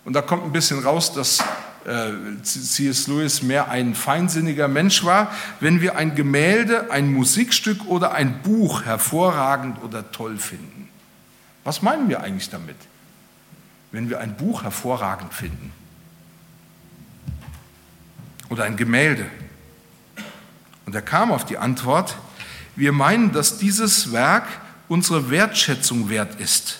und 0.05 0.13
da 0.13 0.21
kommt 0.21 0.43
ein 0.43 0.51
bisschen 0.51 0.83
raus, 0.83 1.13
dass 1.13 1.43
C.S. 1.83 3.07
Lewis 3.07 3.41
mehr 3.41 3.69
ein 3.69 3.95
feinsinniger 3.95 4.67
Mensch 4.67 5.03
war, 5.03 5.31
wenn 5.59 5.81
wir 5.81 5.95
ein 5.95 6.15
Gemälde, 6.15 6.91
ein 6.91 7.13
Musikstück 7.13 7.85
oder 7.85 8.11
ein 8.11 8.41
Buch 8.41 8.83
hervorragend 8.83 9.81
oder 9.81 10.11
toll 10.11 10.37
finden. 10.37 10.89
Was 11.63 11.81
meinen 11.81 12.09
wir 12.09 12.21
eigentlich 12.21 12.49
damit, 12.49 12.75
wenn 13.91 14.09
wir 14.09 14.19
ein 14.19 14.35
Buch 14.35 14.63
hervorragend 14.63 15.33
finden? 15.33 15.71
Oder 18.49 18.63
ein 18.63 18.75
Gemälde? 18.75 19.25
Und 20.85 20.95
er 20.95 21.01
kam 21.01 21.31
auf 21.31 21.45
die 21.45 21.57
Antwort, 21.57 22.17
wir 22.75 22.91
meinen, 22.91 23.31
dass 23.31 23.57
dieses 23.57 24.11
Werk 24.11 24.47
unsere 24.87 25.29
Wertschätzung 25.29 26.09
wert 26.09 26.39
ist 26.39 26.79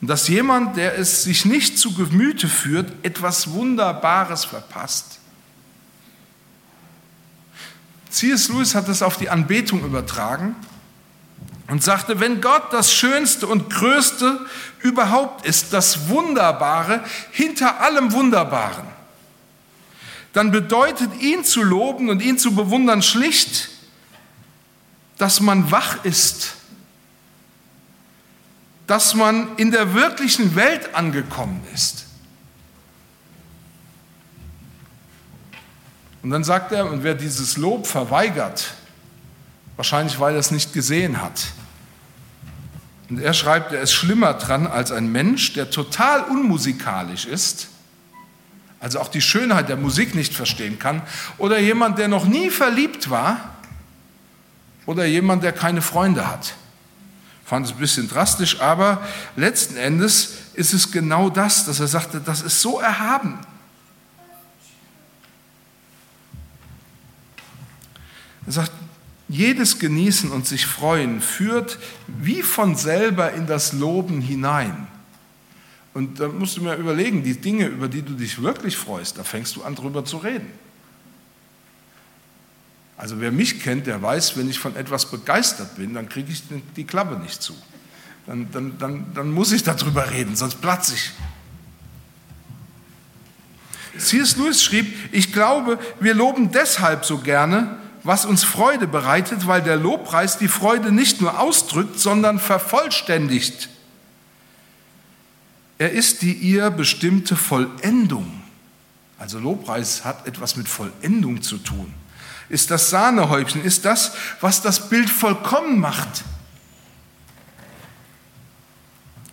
und 0.00 0.08
dass 0.08 0.28
jemand, 0.28 0.76
der 0.76 0.98
es 0.98 1.24
sich 1.24 1.44
nicht 1.44 1.78
zu 1.78 1.94
Gemüte 1.94 2.48
führt, 2.48 2.92
etwas 3.04 3.50
Wunderbares 3.50 4.44
verpasst. 4.44 5.18
C.S. 8.08 8.48
Lewis 8.48 8.74
hat 8.74 8.88
es 8.88 9.02
auf 9.02 9.18
die 9.18 9.28
Anbetung 9.28 9.84
übertragen 9.84 10.56
und 11.68 11.84
sagte, 11.84 12.18
wenn 12.18 12.40
Gott 12.40 12.72
das 12.72 12.92
Schönste 12.92 13.46
und 13.46 13.70
Größte 13.70 14.40
überhaupt 14.80 15.46
ist, 15.46 15.72
das 15.72 16.08
Wunderbare 16.08 17.04
hinter 17.30 17.80
allem 17.80 18.12
Wunderbaren, 18.12 18.88
dann 20.32 20.50
bedeutet 20.50 21.20
ihn 21.20 21.44
zu 21.44 21.62
loben 21.62 22.08
und 22.08 22.22
ihn 22.22 22.38
zu 22.38 22.54
bewundern 22.54 23.02
schlicht, 23.02 23.68
dass 25.18 25.40
man 25.40 25.70
wach 25.70 26.04
ist 26.04 26.54
dass 28.90 29.14
man 29.14 29.54
in 29.56 29.70
der 29.70 29.94
wirklichen 29.94 30.56
Welt 30.56 30.96
angekommen 30.96 31.62
ist. 31.72 32.06
Und 36.24 36.30
dann 36.30 36.42
sagt 36.42 36.72
er, 36.72 36.90
und 36.90 37.04
wer 37.04 37.14
dieses 37.14 37.56
Lob 37.56 37.86
verweigert, 37.86 38.74
wahrscheinlich 39.76 40.18
weil 40.18 40.34
er 40.34 40.40
es 40.40 40.50
nicht 40.50 40.72
gesehen 40.72 41.22
hat. 41.22 41.40
Und 43.08 43.20
er 43.20 43.32
schreibt, 43.32 43.70
er 43.72 43.80
ist 43.80 43.92
schlimmer 43.92 44.34
dran 44.34 44.66
als 44.66 44.90
ein 44.90 45.12
Mensch, 45.12 45.52
der 45.52 45.70
total 45.70 46.24
unmusikalisch 46.24 47.26
ist, 47.26 47.68
also 48.80 48.98
auch 48.98 49.08
die 49.08 49.22
Schönheit 49.22 49.68
der 49.68 49.76
Musik 49.76 50.16
nicht 50.16 50.34
verstehen 50.34 50.80
kann, 50.80 51.02
oder 51.38 51.60
jemand, 51.60 52.00
der 52.00 52.08
noch 52.08 52.24
nie 52.24 52.50
verliebt 52.50 53.08
war, 53.08 53.54
oder 54.84 55.04
jemand, 55.04 55.44
der 55.44 55.52
keine 55.52 55.80
Freunde 55.80 56.26
hat 56.26 56.54
fand 57.50 57.66
es 57.66 57.72
ein 57.72 57.78
bisschen 57.78 58.08
drastisch, 58.08 58.60
aber 58.60 59.04
letzten 59.34 59.76
Endes 59.76 60.34
ist 60.54 60.72
es 60.72 60.92
genau 60.92 61.30
das, 61.30 61.64
dass 61.64 61.80
er 61.80 61.88
sagte, 61.88 62.20
das 62.20 62.42
ist 62.42 62.60
so 62.60 62.78
erhaben. 62.78 63.40
Er 68.46 68.52
sagt, 68.52 68.70
jedes 69.26 69.80
Genießen 69.80 70.30
und 70.30 70.46
sich 70.46 70.64
freuen 70.64 71.20
führt 71.20 71.80
wie 72.06 72.42
von 72.42 72.76
selber 72.76 73.32
in 73.32 73.48
das 73.48 73.72
Loben 73.72 74.20
hinein. 74.20 74.86
Und 75.92 76.20
da 76.20 76.28
musst 76.28 76.56
du 76.56 76.62
mir 76.62 76.76
überlegen, 76.76 77.24
die 77.24 77.40
Dinge, 77.40 77.66
über 77.66 77.88
die 77.88 78.02
du 78.02 78.14
dich 78.14 78.40
wirklich 78.40 78.76
freust, 78.76 79.18
da 79.18 79.24
fängst 79.24 79.56
du 79.56 79.64
an 79.64 79.74
drüber 79.74 80.04
zu 80.04 80.18
reden. 80.18 80.52
Also 83.00 83.18
wer 83.18 83.32
mich 83.32 83.62
kennt, 83.62 83.86
der 83.86 84.02
weiß, 84.02 84.36
wenn 84.36 84.50
ich 84.50 84.58
von 84.58 84.76
etwas 84.76 85.06
begeistert 85.06 85.76
bin, 85.76 85.94
dann 85.94 86.10
kriege 86.10 86.30
ich 86.30 86.42
die 86.76 86.84
Klappe 86.84 87.18
nicht 87.18 87.42
zu. 87.42 87.54
Dann, 88.26 88.50
dann, 88.52 88.76
dann, 88.78 89.06
dann 89.14 89.32
muss 89.32 89.52
ich 89.52 89.62
darüber 89.62 90.10
reden, 90.10 90.36
sonst 90.36 90.60
platze 90.60 90.92
ich. 90.94 91.10
C.S. 93.98 94.36
Lewis 94.36 94.62
schrieb, 94.62 94.94
ich 95.12 95.32
glaube, 95.32 95.78
wir 95.98 96.12
loben 96.12 96.52
deshalb 96.52 97.06
so 97.06 97.16
gerne, 97.16 97.78
was 98.02 98.26
uns 98.26 98.44
Freude 98.44 98.86
bereitet, 98.86 99.46
weil 99.46 99.62
der 99.62 99.76
Lobpreis 99.76 100.36
die 100.36 100.48
Freude 100.48 100.92
nicht 100.92 101.22
nur 101.22 101.40
ausdrückt, 101.40 101.98
sondern 101.98 102.38
vervollständigt. 102.38 103.70
Er 105.78 105.92
ist 105.92 106.20
die 106.20 106.34
ihr 106.34 106.68
bestimmte 106.68 107.34
Vollendung. 107.34 108.42
Also 109.18 109.38
Lobpreis 109.38 110.04
hat 110.04 110.26
etwas 110.26 110.56
mit 110.56 110.68
Vollendung 110.68 111.40
zu 111.40 111.56
tun 111.56 111.94
ist 112.50 112.70
das 112.70 112.90
Sahnehäubchen, 112.90 113.64
ist 113.64 113.84
das, 113.84 114.12
was 114.40 114.60
das 114.60 114.90
Bild 114.90 115.08
vollkommen 115.08 115.78
macht. 115.78 116.24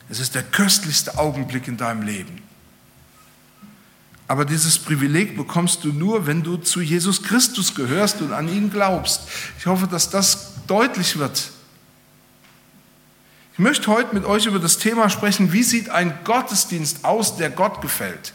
Es 0.09 0.19
ist 0.19 0.35
der 0.35 0.43
köstlichste 0.43 1.17
Augenblick 1.17 1.67
in 1.67 1.75
deinem 1.75 2.03
Leben. 2.03 2.41
Aber 4.29 4.45
dieses 4.45 4.77
Privileg 4.77 5.35
bekommst 5.35 5.83
du 5.83 5.91
nur, 5.91 6.27
wenn 6.27 6.43
du 6.43 6.57
zu 6.57 6.81
Jesus 6.81 7.23
Christus 7.23 7.75
gehörst 7.75 8.21
und 8.21 8.33
an 8.33 8.47
ihn 8.47 8.69
glaubst. 8.69 9.21
Ich 9.57 9.65
hoffe, 9.65 9.87
dass 9.87 10.09
das 10.09 10.53
deutlich 10.67 11.17
wird. 11.17 11.51
Ich 13.53 13.59
möchte 13.59 13.87
heute 13.87 14.13
mit 14.13 14.25
euch 14.25 14.45
über 14.45 14.59
das 14.59 14.77
Thema 14.77 15.09
sprechen, 15.09 15.51
wie 15.53 15.63
sieht 15.63 15.89
ein 15.89 16.13
Gottesdienst 16.23 17.03
aus, 17.03 17.37
der 17.37 17.49
Gott 17.49 17.81
gefällt. 17.81 18.33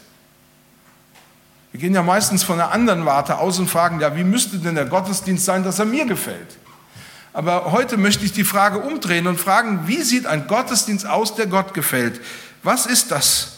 Wir 1.73 1.79
gehen 1.79 1.95
ja 1.95 2.03
meistens 2.03 2.43
von 2.43 2.61
einer 2.61 2.71
anderen 2.71 3.03
Warte 3.03 3.39
aus 3.39 3.57
und 3.57 3.67
fragen, 3.67 3.99
ja, 3.99 4.15
wie 4.15 4.23
müsste 4.23 4.59
denn 4.59 4.75
der 4.75 4.85
Gottesdienst 4.85 5.43
sein, 5.43 5.63
dass 5.63 5.79
er 5.79 5.85
mir 5.85 6.05
gefällt? 6.05 6.59
Aber 7.33 7.71
heute 7.71 7.97
möchte 7.97 8.23
ich 8.23 8.31
die 8.31 8.43
Frage 8.43 8.77
umdrehen 8.77 9.25
und 9.25 9.39
fragen, 9.39 9.87
wie 9.87 10.03
sieht 10.03 10.27
ein 10.27 10.47
Gottesdienst 10.47 11.07
aus, 11.07 11.33
der 11.33 11.47
Gott 11.47 11.73
gefällt? 11.73 12.21
Was 12.61 12.85
ist 12.85 13.09
das? 13.09 13.57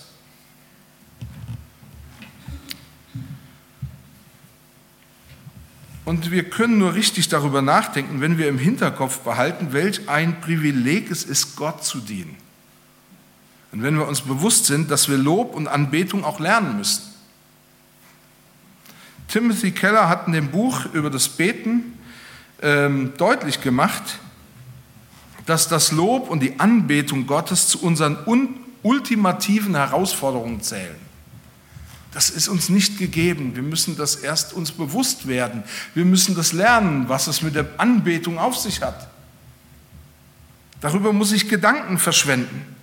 Und 6.05 6.31
wir 6.31 6.49
können 6.49 6.77
nur 6.77 6.93
richtig 6.93 7.27
darüber 7.27 7.61
nachdenken, 7.61 8.21
wenn 8.21 8.37
wir 8.37 8.47
im 8.47 8.59
Hinterkopf 8.59 9.19
behalten, 9.19 9.73
welch 9.73 10.07
ein 10.07 10.39
Privileg 10.39 11.11
es 11.11 11.25
ist, 11.25 11.57
Gott 11.57 11.83
zu 11.83 11.99
dienen. 11.99 12.37
Und 13.73 13.83
wenn 13.83 13.97
wir 13.97 14.07
uns 14.07 14.21
bewusst 14.21 14.67
sind, 14.67 14.89
dass 14.89 15.09
wir 15.09 15.17
Lob 15.17 15.53
und 15.53 15.67
Anbetung 15.67 16.23
auch 16.23 16.39
lernen 16.39 16.77
müssen. 16.77 17.14
Timothy 19.35 19.71
Keller 19.71 20.07
hat 20.07 20.27
in 20.27 20.31
dem 20.31 20.47
Buch 20.47 20.85
über 20.93 21.09
das 21.09 21.27
Beten 21.27 21.99
ähm, 22.61 23.11
deutlich 23.17 23.59
gemacht, 23.59 24.19
dass 25.45 25.67
das 25.67 25.91
Lob 25.91 26.29
und 26.29 26.39
die 26.39 26.57
Anbetung 26.57 27.27
Gottes 27.27 27.67
zu 27.67 27.81
unseren 27.81 28.17
ultimativen 28.81 29.75
Herausforderungen 29.75 30.61
zählen. 30.61 30.95
Das 32.13 32.29
ist 32.29 32.47
uns 32.47 32.69
nicht 32.69 32.97
gegeben. 32.97 33.57
Wir 33.57 33.61
müssen 33.63 33.97
das 33.97 34.15
erst 34.15 34.53
uns 34.53 34.71
bewusst 34.71 35.27
werden. 35.27 35.65
Wir 35.93 36.05
müssen 36.05 36.33
das 36.33 36.53
lernen, 36.53 37.09
was 37.09 37.27
es 37.27 37.41
mit 37.41 37.55
der 37.55 37.67
Anbetung 37.75 38.39
auf 38.39 38.55
sich 38.55 38.81
hat. 38.81 39.09
Darüber 40.79 41.11
muss 41.11 41.33
ich 41.33 41.49
Gedanken 41.49 41.97
verschwenden, 41.97 42.73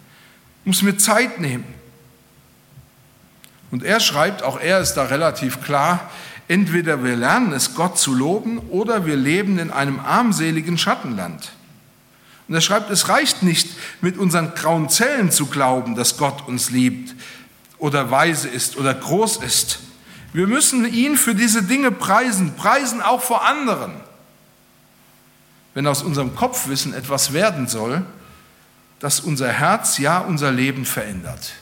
muss 0.66 0.82
mir 0.82 0.98
Zeit 0.98 1.40
nehmen. 1.40 1.64
Und 3.70 3.84
er 3.84 4.00
schreibt, 4.00 4.42
auch 4.42 4.60
er 4.60 4.80
ist 4.80 4.92
da 4.94 5.04
relativ 5.04 5.62
klar, 5.62 6.10
Entweder 6.48 7.02
wir 7.04 7.16
lernen 7.16 7.52
es, 7.52 7.74
Gott 7.74 7.98
zu 7.98 8.14
loben, 8.14 8.58
oder 8.70 9.06
wir 9.06 9.16
leben 9.16 9.58
in 9.58 9.70
einem 9.70 10.00
armseligen 10.00 10.76
Schattenland. 10.76 11.52
Und 12.48 12.54
er 12.54 12.60
schreibt, 12.60 12.90
es 12.90 13.08
reicht 13.08 13.42
nicht, 13.42 13.68
mit 14.00 14.18
unseren 14.18 14.54
grauen 14.54 14.88
Zellen 14.88 15.30
zu 15.30 15.46
glauben, 15.46 15.94
dass 15.94 16.18
Gott 16.18 16.46
uns 16.46 16.70
liebt 16.70 17.14
oder 17.78 18.10
weise 18.10 18.48
ist 18.48 18.76
oder 18.76 18.94
groß 18.94 19.38
ist. 19.38 19.80
Wir 20.32 20.46
müssen 20.46 20.84
ihn 20.92 21.16
für 21.16 21.34
diese 21.34 21.62
Dinge 21.62 21.90
preisen, 21.90 22.54
preisen 22.56 23.02
auch 23.02 23.22
vor 23.22 23.46
anderen. 23.46 23.92
Wenn 25.74 25.86
aus 25.86 26.02
unserem 26.02 26.34
Kopfwissen 26.34 26.94
etwas 26.94 27.32
werden 27.32 27.68
soll, 27.68 28.04
das 28.98 29.20
unser 29.20 29.48
Herz, 29.48 29.98
ja 29.98 30.18
unser 30.18 30.52
Leben 30.52 30.84
verändert. 30.84 31.52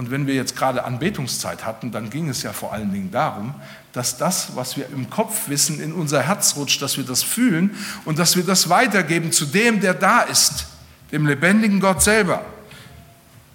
Und 0.00 0.10
wenn 0.10 0.26
wir 0.26 0.34
jetzt 0.34 0.56
gerade 0.56 0.84
Anbetungszeit 0.84 1.66
hatten, 1.66 1.92
dann 1.92 2.08
ging 2.08 2.30
es 2.30 2.42
ja 2.42 2.54
vor 2.54 2.72
allen 2.72 2.90
Dingen 2.90 3.10
darum, 3.10 3.54
dass 3.92 4.16
das, 4.16 4.56
was 4.56 4.78
wir 4.78 4.86
im 4.86 5.10
Kopf 5.10 5.50
wissen, 5.50 5.78
in 5.78 5.92
unser 5.92 6.22
Herz 6.22 6.56
rutscht, 6.56 6.80
dass 6.80 6.96
wir 6.96 7.04
das 7.04 7.22
fühlen 7.22 7.76
und 8.06 8.18
dass 8.18 8.34
wir 8.34 8.42
das 8.42 8.70
weitergeben 8.70 9.30
zu 9.30 9.44
dem, 9.44 9.82
der 9.82 9.92
da 9.92 10.22
ist, 10.22 10.68
dem 11.12 11.26
lebendigen 11.26 11.80
Gott 11.80 12.02
selber. 12.02 12.46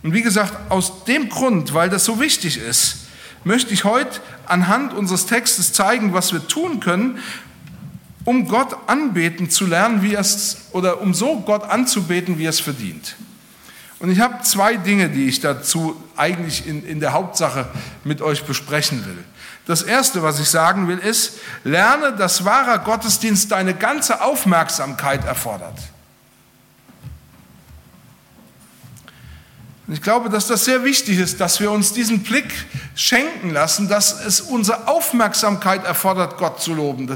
Und 0.03 0.13
wie 0.13 0.21
gesagt, 0.21 0.53
aus 0.69 1.05
dem 1.05 1.29
Grund, 1.29 1.73
weil 1.73 1.89
das 1.89 2.05
so 2.05 2.19
wichtig 2.19 2.59
ist, 2.59 3.07
möchte 3.43 3.73
ich 3.73 3.83
heute 3.83 4.19
anhand 4.45 4.93
unseres 4.93 5.25
Textes 5.25 5.73
zeigen, 5.73 6.13
was 6.13 6.31
wir 6.31 6.47
tun 6.47 6.79
können, 6.79 7.17
um 8.23 8.47
Gott 8.47 8.77
anbeten 8.85 9.49
zu 9.49 9.65
lernen, 9.65 10.03
wie 10.03 10.13
es 10.13 10.67
oder 10.73 11.01
um 11.01 11.15
so 11.15 11.39
Gott 11.39 11.63
anzubeten, 11.63 12.37
wie 12.37 12.45
es 12.45 12.59
verdient. 12.59 13.15
Und 13.99 14.11
ich 14.11 14.19
habe 14.19 14.43
zwei 14.43 14.75
Dinge, 14.75 15.09
die 15.09 15.27
ich 15.27 15.39
dazu 15.39 16.01
eigentlich 16.17 16.67
in, 16.67 16.85
in 16.85 16.99
der 16.99 17.13
Hauptsache 17.13 17.67
mit 18.03 18.21
euch 18.21 18.43
besprechen 18.43 19.05
will. 19.05 19.23
Das 19.65 19.81
erste, 19.81 20.21
was 20.21 20.39
ich 20.39 20.49
sagen 20.49 20.87
will, 20.87 20.99
ist, 20.99 21.39
lerne, 21.63 22.13
dass 22.13 22.45
wahrer 22.45 22.79
Gottesdienst 22.79 23.51
deine 23.51 23.73
ganze 23.73 24.21
Aufmerksamkeit 24.21 25.25
erfordert. 25.25 25.79
Und 29.87 29.93
ich 29.93 30.01
glaube, 30.01 30.29
dass 30.29 30.47
das 30.47 30.65
sehr 30.65 30.83
wichtig 30.83 31.19
ist, 31.19 31.39
dass 31.39 31.59
wir 31.59 31.69
uns 31.69 31.93
diesen 31.93 32.23
Blick 32.23 32.51
schenken 32.95 33.51
lassen, 33.51 33.87
dass 33.87 34.25
es 34.25 34.41
unsere 34.41 34.87
Aufmerksamkeit 34.87 35.85
erfordert, 35.85 36.37
Gott 36.37 36.59
zu 36.59 36.73
loben. 36.73 37.07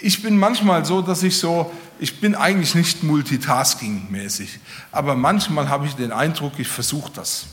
Ich 0.00 0.22
bin 0.22 0.36
manchmal 0.36 0.84
so, 0.84 1.02
dass 1.02 1.22
ich 1.22 1.38
so 1.38 1.70
ich 2.00 2.20
bin 2.20 2.34
eigentlich 2.34 2.74
nicht 2.74 3.02
multitasking-mäßig, 3.02 4.60
aber 4.92 5.16
manchmal 5.16 5.68
habe 5.68 5.86
ich 5.86 5.94
den 5.94 6.12
Eindruck, 6.12 6.52
ich 6.58 6.68
versuche 6.68 7.10
das. 7.12 7.46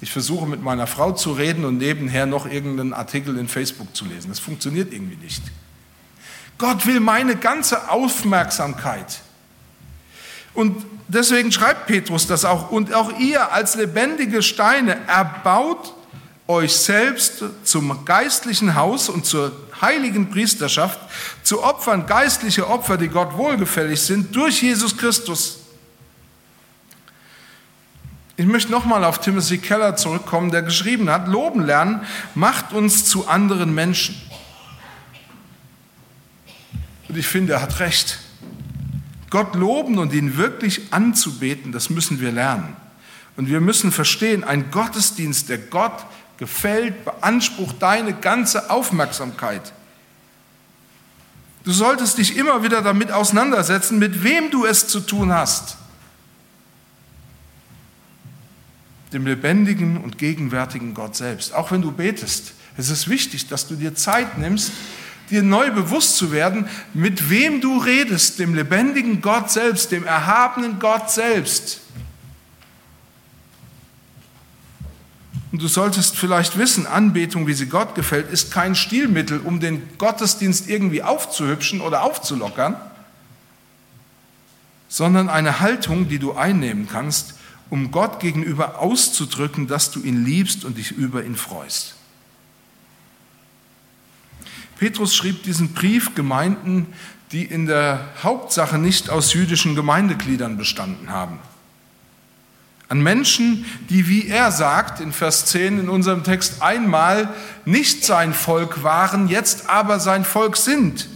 Ich 0.00 0.12
versuche 0.12 0.46
mit 0.46 0.62
meiner 0.62 0.86
Frau 0.86 1.12
zu 1.12 1.32
reden 1.32 1.64
und 1.64 1.78
nebenher 1.78 2.26
noch 2.26 2.46
irgendeinen 2.46 2.92
Artikel 2.92 3.38
in 3.38 3.48
Facebook 3.48 3.96
zu 3.96 4.04
lesen. 4.04 4.28
Das 4.28 4.38
funktioniert 4.38 4.92
irgendwie 4.92 5.16
nicht. 5.16 5.42
Gott 6.58 6.86
will 6.86 7.00
meine 7.00 7.36
ganze 7.36 7.90
Aufmerksamkeit. 7.90 9.20
Und 10.54 10.84
deswegen 11.08 11.50
schreibt 11.50 11.86
Petrus 11.86 12.26
das 12.26 12.44
auch. 12.44 12.70
Und 12.70 12.94
auch 12.94 13.18
ihr 13.18 13.52
als 13.52 13.74
lebendige 13.74 14.42
Steine 14.42 14.98
erbaut 15.06 15.94
euch 16.48 16.76
selbst 16.76 17.42
zum 17.64 18.04
geistlichen 18.04 18.74
Haus 18.76 19.08
und 19.08 19.26
zur 19.26 19.52
heiligen 19.80 20.30
Priesterschaft, 20.30 21.00
zu 21.42 21.62
Opfern, 21.62 22.06
geistliche 22.06 22.68
Opfer, 22.68 22.96
die 22.96 23.08
Gott 23.08 23.36
wohlgefällig 23.36 24.00
sind, 24.00 24.34
durch 24.34 24.62
Jesus 24.62 24.96
Christus. 24.96 25.58
Ich 28.36 28.46
möchte 28.46 28.70
nochmal 28.70 29.02
auf 29.04 29.20
Timothy 29.20 29.58
Keller 29.58 29.96
zurückkommen, 29.96 30.50
der 30.50 30.62
geschrieben 30.62 31.08
hat, 31.08 31.26
Loben 31.26 31.62
lernen 31.62 32.02
macht 32.34 32.72
uns 32.72 33.06
zu 33.06 33.26
anderen 33.28 33.74
Menschen. 33.74 34.14
Und 37.08 37.16
ich 37.16 37.26
finde, 37.26 37.54
er 37.54 37.62
hat 37.62 37.80
recht. 37.80 38.18
Gott 39.30 39.54
loben 39.54 39.98
und 39.98 40.12
ihn 40.12 40.36
wirklich 40.36 40.92
anzubeten, 40.92 41.72
das 41.72 41.90
müssen 41.90 42.20
wir 42.20 42.30
lernen. 42.30 42.76
Und 43.36 43.48
wir 43.48 43.60
müssen 43.60 43.92
verstehen, 43.92 44.44
ein 44.44 44.70
Gottesdienst, 44.70 45.48
der 45.48 45.58
Gott 45.58 46.06
gefällt, 46.38 47.04
beansprucht 47.04 47.80
deine 47.80 48.12
ganze 48.12 48.70
Aufmerksamkeit. 48.70 49.72
Du 51.64 51.72
solltest 51.72 52.18
dich 52.18 52.36
immer 52.36 52.62
wieder 52.62 52.80
damit 52.80 53.10
auseinandersetzen, 53.10 53.98
mit 53.98 54.22
wem 54.22 54.50
du 54.50 54.64
es 54.66 54.86
zu 54.86 55.00
tun 55.00 55.32
hast. 55.32 55.76
Dem 59.12 59.26
lebendigen 59.26 59.96
und 59.96 60.18
gegenwärtigen 60.18 60.94
Gott 60.94 61.16
selbst. 61.16 61.54
Auch 61.54 61.72
wenn 61.72 61.82
du 61.82 61.90
betest, 61.90 62.52
es 62.76 62.90
ist 62.90 63.08
wichtig, 63.08 63.48
dass 63.48 63.66
du 63.66 63.74
dir 63.74 63.94
Zeit 63.94 64.38
nimmst, 64.38 64.70
dir 65.30 65.42
neu 65.42 65.70
bewusst 65.72 66.16
zu 66.16 66.30
werden, 66.30 66.68
mit 66.94 67.30
wem 67.30 67.60
du 67.60 67.78
redest, 67.78 68.38
dem 68.38 68.54
lebendigen 68.54 69.20
Gott 69.20 69.50
selbst, 69.50 69.90
dem 69.90 70.06
erhabenen 70.06 70.78
Gott 70.78 71.10
selbst. 71.10 71.80
Und 75.56 75.62
du 75.62 75.68
solltest 75.68 76.18
vielleicht 76.18 76.58
wissen, 76.58 76.86
Anbetung, 76.86 77.46
wie 77.46 77.54
sie 77.54 77.64
Gott 77.64 77.94
gefällt, 77.94 78.30
ist 78.30 78.52
kein 78.52 78.74
Stilmittel, 78.74 79.40
um 79.40 79.58
den 79.58 79.96
Gottesdienst 79.96 80.68
irgendwie 80.68 81.02
aufzuhübschen 81.02 81.80
oder 81.80 82.02
aufzulockern, 82.02 82.76
sondern 84.90 85.30
eine 85.30 85.60
Haltung, 85.60 86.10
die 86.10 86.18
du 86.18 86.34
einnehmen 86.34 86.88
kannst, 86.92 87.36
um 87.70 87.90
Gott 87.90 88.20
gegenüber 88.20 88.80
auszudrücken, 88.80 89.66
dass 89.66 89.90
du 89.90 90.02
ihn 90.02 90.26
liebst 90.26 90.66
und 90.66 90.76
dich 90.76 90.92
über 90.92 91.24
ihn 91.24 91.36
freust. 91.36 91.94
Petrus 94.78 95.16
schrieb 95.16 95.42
diesen 95.44 95.72
Brief 95.72 96.14
Gemeinden, 96.14 96.86
die 97.32 97.46
in 97.46 97.64
der 97.64 98.06
Hauptsache 98.22 98.76
nicht 98.76 99.08
aus 99.08 99.32
jüdischen 99.32 99.74
Gemeindegliedern 99.74 100.58
bestanden 100.58 101.08
haben. 101.08 101.38
An 102.88 103.02
Menschen, 103.02 103.64
die, 103.90 104.08
wie 104.08 104.28
er 104.28 104.52
sagt 104.52 105.00
in 105.00 105.12
Vers 105.12 105.46
10 105.46 105.80
in 105.80 105.88
unserem 105.88 106.22
Text, 106.22 106.62
einmal 106.62 107.28
nicht 107.64 108.04
sein 108.04 108.32
Volk 108.32 108.84
waren, 108.84 109.28
jetzt 109.28 109.68
aber 109.68 109.98
sein 109.98 110.24
Volk 110.24 110.56
sind. 110.56 111.08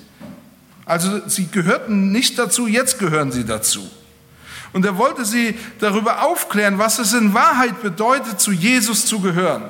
Also 0.84 1.28
sie 1.28 1.46
gehörten 1.46 2.10
nicht 2.10 2.38
dazu, 2.38 2.66
jetzt 2.66 2.98
gehören 2.98 3.30
sie 3.30 3.44
dazu. 3.44 3.88
Und 4.72 4.84
er 4.84 4.98
wollte 4.98 5.24
sie 5.24 5.56
darüber 5.78 6.22
aufklären, 6.22 6.78
was 6.78 6.98
es 6.98 7.12
in 7.12 7.34
Wahrheit 7.34 7.82
bedeutet, 7.82 8.40
zu 8.40 8.50
Jesus 8.50 9.06
zu 9.06 9.20
gehören. 9.20 9.64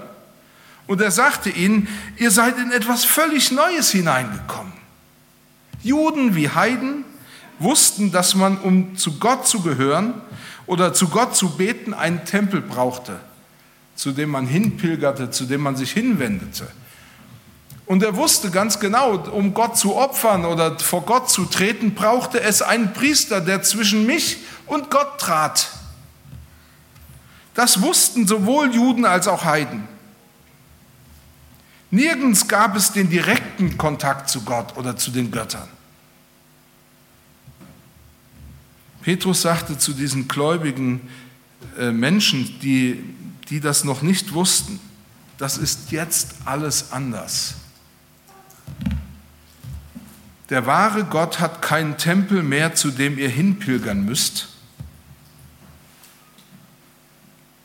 Und 0.86 1.00
er 1.00 1.10
sagte 1.10 1.50
ihnen, 1.50 1.88
ihr 2.16 2.30
seid 2.30 2.58
in 2.58 2.72
etwas 2.72 3.04
völlig 3.04 3.52
Neues 3.52 3.90
hineingekommen. 3.90 4.72
Juden 5.82 6.34
wie 6.34 6.48
Heiden 6.48 7.04
wussten, 7.58 8.10
dass 8.10 8.34
man, 8.34 8.58
um 8.58 8.96
zu 8.96 9.18
Gott 9.18 9.46
zu 9.46 9.60
gehören, 9.60 10.14
oder 10.70 10.92
zu 10.92 11.08
Gott 11.08 11.34
zu 11.34 11.56
beten 11.56 11.94
einen 11.94 12.24
Tempel 12.24 12.60
brauchte, 12.60 13.18
zu 13.96 14.12
dem 14.12 14.30
man 14.30 14.46
hinpilgerte, 14.46 15.30
zu 15.30 15.44
dem 15.44 15.62
man 15.62 15.74
sich 15.74 15.90
hinwendete. 15.90 16.68
Und 17.86 18.04
er 18.04 18.14
wusste 18.14 18.52
ganz 18.52 18.78
genau, 18.78 19.14
um 19.16 19.52
Gott 19.52 19.76
zu 19.76 19.96
opfern 19.96 20.44
oder 20.44 20.78
vor 20.78 21.04
Gott 21.04 21.28
zu 21.28 21.46
treten, 21.46 21.94
brauchte 21.94 22.40
es 22.40 22.62
einen 22.62 22.92
Priester, 22.92 23.40
der 23.40 23.62
zwischen 23.62 24.06
mich 24.06 24.44
und 24.66 24.92
Gott 24.92 25.18
trat. 25.18 25.70
Das 27.54 27.82
wussten 27.82 28.28
sowohl 28.28 28.72
Juden 28.72 29.04
als 29.04 29.26
auch 29.26 29.44
Heiden. 29.44 29.88
Nirgends 31.90 32.46
gab 32.46 32.76
es 32.76 32.92
den 32.92 33.10
direkten 33.10 33.76
Kontakt 33.76 34.30
zu 34.30 34.42
Gott 34.42 34.76
oder 34.76 34.96
zu 34.96 35.10
den 35.10 35.32
Göttern. 35.32 35.68
Petrus 39.02 39.42
sagte 39.42 39.78
zu 39.78 39.92
diesen 39.92 40.28
gläubigen 40.28 41.08
äh, 41.78 41.90
Menschen, 41.90 42.58
die, 42.60 43.02
die 43.48 43.60
das 43.60 43.84
noch 43.84 44.02
nicht 44.02 44.32
wussten, 44.32 44.80
das 45.38 45.56
ist 45.56 45.90
jetzt 45.90 46.34
alles 46.44 46.92
anders. 46.92 47.54
Der 50.50 50.66
wahre 50.66 51.04
Gott 51.04 51.40
hat 51.40 51.62
keinen 51.62 51.96
Tempel 51.96 52.42
mehr, 52.42 52.74
zu 52.74 52.90
dem 52.90 53.18
ihr 53.18 53.28
hinpilgern 53.28 54.04
müsst. 54.04 54.48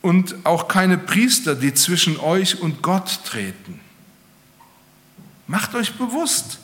Und 0.00 0.46
auch 0.46 0.68
keine 0.68 0.96
Priester, 0.96 1.56
die 1.56 1.74
zwischen 1.74 2.18
euch 2.18 2.60
und 2.60 2.80
Gott 2.80 3.24
treten. 3.24 3.80
Macht 5.48 5.74
euch 5.74 5.94
bewusst, 5.94 6.60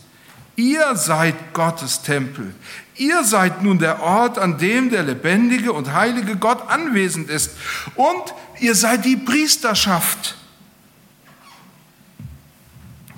Ihr 0.57 0.97
seid 0.97 1.55
Gottes 1.55 2.03
Tempel. 2.03 2.55
Ihr 2.97 3.25
seid 3.25 3.63
nun 3.63 3.79
der 3.79 4.03
Ort, 4.03 4.39
an 4.39 4.59
dem 4.59 4.91
der 4.91 5.03
lebendige 5.03 5.73
und 5.73 5.93
heilige 5.93 6.37
Gott 6.37 6.69
anwesend 6.69 7.31
ist. 7.31 7.53
Und 7.95 8.35
ihr 8.61 8.75
seid 8.75 9.05
die 9.05 9.17
Priesterschaft, 9.17 10.37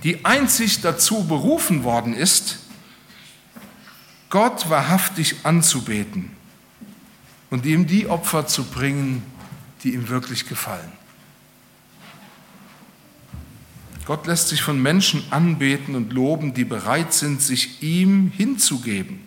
die 0.04 0.24
einzig 0.24 0.80
dazu 0.80 1.24
berufen 1.26 1.82
worden 1.82 2.14
ist, 2.14 2.58
Gott 4.30 4.68
wahrhaftig 4.68 5.36
anzubeten 5.44 6.30
und 7.50 7.66
ihm 7.66 7.86
die 7.86 8.08
Opfer 8.08 8.46
zu 8.46 8.64
bringen, 8.64 9.22
die 9.82 9.94
ihm 9.94 10.08
wirklich 10.08 10.48
gefallen. 10.48 10.92
Gott 14.06 14.26
lässt 14.26 14.48
sich 14.48 14.62
von 14.62 14.80
Menschen 14.80 15.24
anbeten 15.30 15.94
und 15.94 16.12
loben, 16.12 16.52
die 16.52 16.64
bereit 16.64 17.12
sind, 17.14 17.40
sich 17.40 17.82
ihm 17.82 18.30
hinzugeben. 18.36 19.23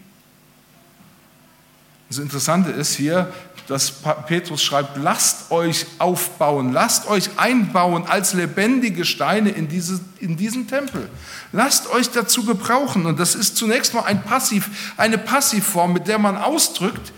Das 2.09 2.19
Interessante 2.19 2.71
ist 2.71 2.95
hier, 2.95 3.33
dass 3.67 3.91
Petrus 4.27 4.63
schreibt, 4.63 4.95
lasst 4.95 5.51
euch 5.51 5.85
aufbauen, 5.99 6.71
lasst 6.71 7.09
euch 7.09 7.31
einbauen 7.37 8.05
als 8.07 8.33
lebendige 8.33 9.03
Steine 9.03 9.49
in, 9.49 9.67
diese, 9.67 9.99
in 10.19 10.37
diesen 10.37 10.67
Tempel. 10.67 11.09
Lasst 11.51 11.89
euch 11.89 12.09
dazu 12.09 12.45
gebrauchen. 12.45 13.05
Und 13.05 13.19
das 13.19 13.35
ist 13.35 13.57
zunächst 13.57 13.93
mal 13.93 14.03
ein 14.03 14.23
Passiv, 14.23 14.93
eine 14.95 15.17
Passivform, 15.17 15.91
mit 15.91 16.07
der 16.07 16.17
man 16.17 16.37
ausdrückt, 16.37 17.11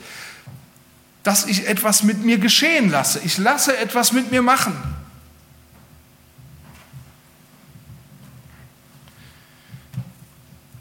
dass 1.21 1.45
ich 1.45 1.67
etwas 1.67 2.01
mit 2.01 2.25
mir 2.25 2.39
geschehen 2.39 2.89
lasse. 2.89 3.21
Ich 3.23 3.37
lasse 3.37 3.77
etwas 3.77 4.11
mit 4.11 4.31
mir 4.31 4.41
machen. 4.41 4.75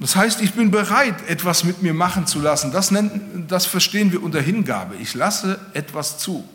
Das 0.00 0.14
heißt, 0.14 0.40
ich 0.42 0.54
bin 0.54 0.70
bereit, 0.70 1.28
etwas 1.28 1.64
mit 1.64 1.82
mir 1.82 1.92
machen 1.92 2.26
zu 2.26 2.40
lassen. 2.40 2.70
Das, 2.70 2.90
nennt, 2.90 3.50
das 3.50 3.66
verstehen 3.66 4.12
wir 4.12 4.22
unter 4.22 4.40
Hingabe. 4.40 4.94
Ich 4.96 5.14
lasse 5.14 5.58
etwas 5.74 6.18
zu. 6.18 6.48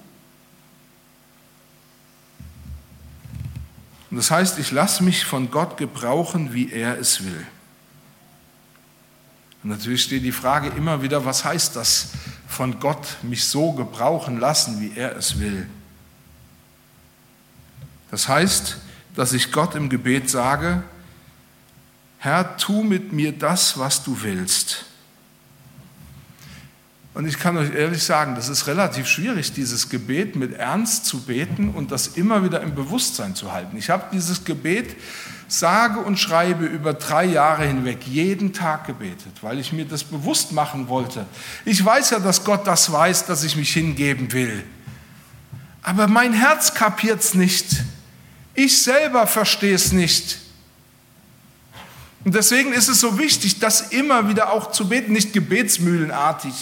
Und 4.09 4.17
das 4.17 4.31
heißt, 4.31 4.59
ich 4.59 4.71
lasse 4.71 5.03
mich 5.03 5.25
von 5.25 5.51
Gott 5.51 5.75
gebrauchen, 5.75 6.53
wie 6.53 6.71
er 6.71 6.97
es 6.99 7.23
will. 7.23 7.45
Und 9.63 9.71
natürlich 9.71 10.03
steht 10.03 10.23
die 10.23 10.31
Frage 10.31 10.69
immer 10.69 11.01
wieder, 11.01 11.25
was 11.25 11.43
heißt 11.43 11.75
das, 11.75 12.09
von 12.47 12.79
Gott 12.79 13.17
mich 13.23 13.45
so 13.45 13.71
gebrauchen 13.71 14.39
lassen, 14.39 14.79
wie 14.79 14.95
er 14.95 15.15
es 15.15 15.39
will? 15.39 15.67
Das 18.11 18.27
heißt, 18.27 18.77
dass 19.15 19.33
ich 19.33 19.51
Gott 19.51 19.75
im 19.75 19.89
Gebet 19.89 20.29
sage, 20.29 20.83
Herr, 22.23 22.55
tu 22.55 22.83
mit 22.83 23.11
mir 23.11 23.33
das, 23.33 23.77
was 23.77 24.01
du 24.01 24.21
willst. 24.21 24.85
Und 27.13 27.27
ich 27.27 27.37
kann 27.37 27.57
euch 27.57 27.75
ehrlich 27.75 28.01
sagen, 28.01 28.35
das 28.35 28.47
ist 28.47 28.65
relativ 28.65 29.07
schwierig, 29.07 29.51
dieses 29.51 29.89
Gebet 29.89 30.37
mit 30.37 30.53
Ernst 30.53 31.05
zu 31.05 31.19
beten 31.19 31.71
und 31.71 31.91
das 31.91 32.07
immer 32.07 32.45
wieder 32.45 32.61
im 32.61 32.75
Bewusstsein 32.75 33.35
zu 33.35 33.51
halten. 33.51 33.75
Ich 33.75 33.89
habe 33.89 34.05
dieses 34.13 34.45
Gebet 34.45 34.95
sage 35.49 35.99
und 35.99 36.17
schreibe 36.17 36.65
über 36.65 36.93
drei 36.93 37.25
Jahre 37.25 37.65
hinweg 37.65 38.07
jeden 38.07 38.53
Tag 38.53 38.87
gebetet, 38.87 39.33
weil 39.41 39.59
ich 39.59 39.73
mir 39.73 39.83
das 39.83 40.05
bewusst 40.05 40.53
machen 40.53 40.87
wollte. 40.87 41.25
Ich 41.65 41.83
weiß 41.83 42.11
ja, 42.11 42.19
dass 42.19 42.45
Gott 42.45 42.65
das 42.65 42.89
weiß, 42.89 43.25
dass 43.25 43.43
ich 43.43 43.57
mich 43.57 43.73
hingeben 43.73 44.31
will. 44.31 44.63
Aber 45.81 46.07
mein 46.07 46.31
Herz 46.31 46.73
kapiert 46.73 47.19
es 47.19 47.33
nicht. 47.33 47.83
Ich 48.53 48.81
selber 48.81 49.27
verstehe 49.27 49.75
es 49.75 49.91
nicht. 49.91 50.39
Und 52.25 52.35
deswegen 52.35 52.71
ist 52.71 52.87
es 52.87 52.99
so 52.99 53.17
wichtig, 53.17 53.59
das 53.59 53.91
immer 53.91 54.29
wieder 54.29 54.51
auch 54.51 54.71
zu 54.71 54.87
beten, 54.87 55.11
nicht 55.11 55.33
gebetsmühlenartig, 55.33 56.53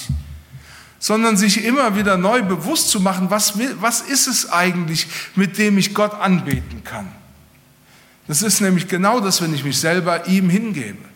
sondern 0.99 1.37
sich 1.37 1.63
immer 1.63 1.95
wieder 1.95 2.17
neu 2.17 2.41
bewusst 2.41 2.89
zu 2.89 2.99
machen, 2.99 3.29
was, 3.29 3.53
was 3.79 4.01
ist 4.01 4.27
es 4.27 4.51
eigentlich, 4.51 5.07
mit 5.35 5.57
dem 5.57 5.77
ich 5.77 5.93
Gott 5.93 6.13
anbeten 6.13 6.83
kann. 6.83 7.11
Das 8.27 8.41
ist 8.41 8.61
nämlich 8.61 8.87
genau 8.87 9.19
das, 9.19 9.41
wenn 9.41 9.53
ich 9.53 9.63
mich 9.63 9.79
selber 9.79 10.27
ihm 10.27 10.49
hingebe. 10.49 11.11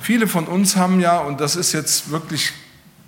Viele 0.00 0.26
von 0.26 0.46
uns 0.46 0.76
haben 0.76 1.00
ja, 1.00 1.18
und 1.18 1.40
das 1.40 1.56
ist 1.56 1.72
jetzt 1.72 2.10
wirklich, 2.10 2.52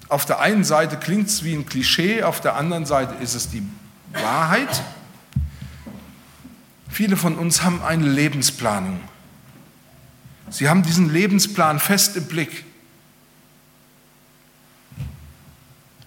auf 0.09 0.27
der 0.27 0.41
einen 0.41 0.63
Seite 0.63 0.99
klingt 0.99 1.29
es 1.29 1.43
wie 1.43 1.55
ein 1.55 1.65
Klischee, 1.65 2.23
auf 2.23 2.41
der 2.41 2.57
anderen 2.57 2.87
Seite 2.87 3.15
ist 3.23 3.35
es 3.35 3.49
die 3.49 3.63
Wahrheit, 4.13 4.83
Viele 6.93 7.17
von 7.17 7.37
uns 7.37 7.63
haben 7.63 7.81
eine 7.83 8.07
Lebensplanung. 8.07 9.01
Sie 10.51 10.69
haben 10.69 10.83
diesen 10.83 11.11
Lebensplan 11.11 11.81
fest 11.81 12.19
im 12.19 12.27
Blick. 12.27 12.65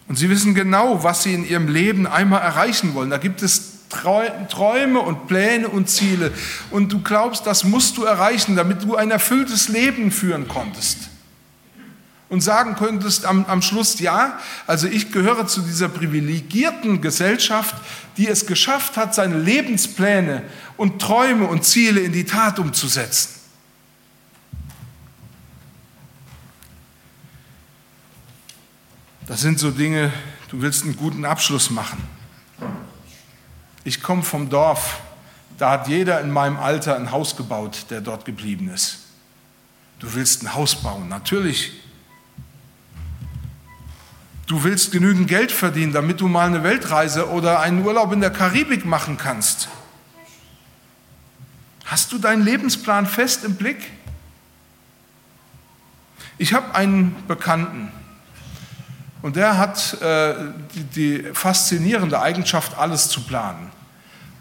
Und 0.07 0.17
sie 0.17 0.29
wissen 0.29 0.53
genau, 0.53 1.03
was 1.03 1.23
sie 1.23 1.33
in 1.33 1.49
ihrem 1.49 1.67
Leben 1.69 2.05
einmal 2.05 2.41
erreichen 2.43 2.93
wollen. 2.93 3.09
Da 3.09 3.17
gibt 3.17 3.41
es 3.41 3.89
Träume 3.89 4.99
und 4.99 5.25
Pläne 5.25 5.69
und 5.69 5.89
Ziele. 5.89 6.31
Und 6.69 6.93
du 6.93 7.01
glaubst, 7.01 7.47
das 7.47 7.63
musst 7.63 7.97
du 7.97 8.03
erreichen, 8.03 8.55
damit 8.55 8.83
du 8.83 8.95
ein 8.95 9.09
erfülltes 9.09 9.69
Leben 9.69 10.11
führen 10.11 10.47
konntest 10.47 11.09
und 12.35 12.41
sagen 12.41 12.75
könntest 12.75 13.23
am, 13.23 13.45
am 13.45 13.61
Schluss, 13.61 13.97
ja, 14.01 14.37
also 14.67 14.87
ich 14.87 15.13
gehöre 15.13 15.47
zu 15.47 15.61
dieser 15.61 15.87
privilegierten 15.87 16.99
Gesellschaft, 16.99 17.73
die 18.17 18.27
es 18.27 18.45
geschafft 18.45 18.97
hat, 18.97 19.15
seine 19.15 19.37
Lebenspläne 19.37 20.43
und 20.75 21.01
Träume 21.01 21.47
und 21.47 21.63
Ziele 21.63 22.01
in 22.01 22.11
die 22.11 22.25
Tat 22.25 22.59
umzusetzen. 22.59 23.39
Das 29.27 29.39
sind 29.39 29.57
so 29.57 29.71
Dinge, 29.71 30.11
du 30.49 30.61
willst 30.61 30.83
einen 30.83 30.97
guten 30.97 31.23
Abschluss 31.23 31.69
machen. 31.69 32.03
Ich 33.85 34.03
komme 34.03 34.23
vom 34.23 34.49
Dorf, 34.49 34.99
da 35.57 35.71
hat 35.71 35.87
jeder 35.87 36.19
in 36.19 36.31
meinem 36.31 36.57
Alter 36.57 36.97
ein 36.97 37.11
Haus 37.11 37.37
gebaut, 37.37 37.85
der 37.91 38.01
dort 38.01 38.25
geblieben 38.25 38.67
ist. 38.67 38.97
Du 39.99 40.13
willst 40.13 40.43
ein 40.43 40.53
Haus 40.53 40.75
bauen, 40.75 41.07
natürlich 41.07 41.84
Du 44.47 44.63
willst 44.63 44.91
genügend 44.91 45.27
Geld 45.27 45.51
verdienen, 45.51 45.91
damit 45.91 46.21
du 46.21 46.27
mal 46.27 46.45
eine 46.45 46.63
Weltreise 46.63 47.29
oder 47.29 47.61
einen 47.61 47.83
Urlaub 47.83 48.13
in 48.13 48.21
der 48.21 48.29
Karibik 48.29 48.85
machen 48.85 49.17
kannst. 49.17 49.69
Hast 51.85 52.11
du 52.11 52.19
deinen 52.19 52.43
Lebensplan 52.43 53.07
fest 53.07 53.43
im 53.43 53.55
Blick? 53.55 53.91
Ich 56.37 56.53
habe 56.53 56.75
einen 56.75 57.15
Bekannten 57.27 57.91
und 59.23 59.35
der 59.35 59.57
hat 59.57 59.99
äh, 60.01 60.35
die, 60.75 60.83
die 60.83 61.33
faszinierende 61.33 62.21
Eigenschaft, 62.21 62.77
alles 62.77 63.09
zu 63.09 63.21
planen. 63.21 63.71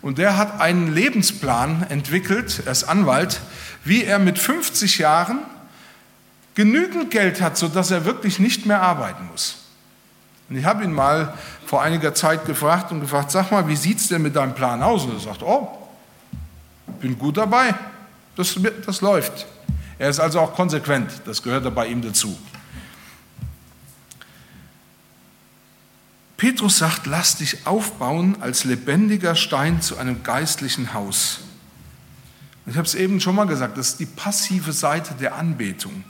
Und 0.02 0.18
der 0.18 0.36
hat 0.36 0.60
einen 0.60 0.92
Lebensplan 0.92 1.86
entwickelt, 1.88 2.62
er 2.66 2.72
ist 2.72 2.84
Anwalt, 2.84 3.40
wie 3.84 4.04
er 4.04 4.18
mit 4.18 4.38
50 4.38 4.98
Jahren 4.98 5.38
genügend 6.54 7.10
Geld 7.10 7.40
hat, 7.40 7.56
sodass 7.56 7.90
er 7.90 8.04
wirklich 8.04 8.38
nicht 8.38 8.66
mehr 8.66 8.82
arbeiten 8.82 9.26
muss. 9.30 9.63
Und 10.48 10.56
ich 10.56 10.64
habe 10.64 10.84
ihn 10.84 10.92
mal 10.92 11.34
vor 11.66 11.82
einiger 11.82 12.14
Zeit 12.14 12.44
gefragt 12.44 12.92
und 12.92 13.00
gefragt, 13.00 13.30
sag 13.30 13.50
mal, 13.50 13.66
wie 13.68 13.76
sieht 13.76 13.98
es 13.98 14.08
denn 14.08 14.22
mit 14.22 14.36
deinem 14.36 14.54
Plan 14.54 14.82
aus? 14.82 15.04
Und 15.04 15.14
er 15.14 15.20
sagt, 15.20 15.42
oh, 15.42 15.68
bin 17.00 17.18
gut 17.18 17.36
dabei, 17.36 17.74
das, 18.36 18.58
das 18.86 19.00
läuft. 19.00 19.46
Er 19.98 20.10
ist 20.10 20.20
also 20.20 20.40
auch 20.40 20.54
konsequent, 20.54 21.10
das 21.24 21.42
gehört 21.42 21.72
bei 21.74 21.86
ihm 21.86 22.02
dazu. 22.02 22.36
Petrus 26.36 26.78
sagt, 26.78 27.06
lass 27.06 27.36
dich 27.36 27.66
aufbauen 27.66 28.36
als 28.40 28.64
lebendiger 28.64 29.34
Stein 29.34 29.80
zu 29.80 29.96
einem 29.96 30.22
geistlichen 30.24 30.92
Haus. 30.92 31.40
Ich 32.66 32.76
habe 32.76 32.86
es 32.86 32.94
eben 32.94 33.20
schon 33.20 33.34
mal 33.34 33.46
gesagt, 33.46 33.78
das 33.78 33.90
ist 33.90 34.00
die 34.00 34.06
passive 34.06 34.72
Seite 34.72 35.14
der 35.14 35.36
Anbetung 35.36 36.04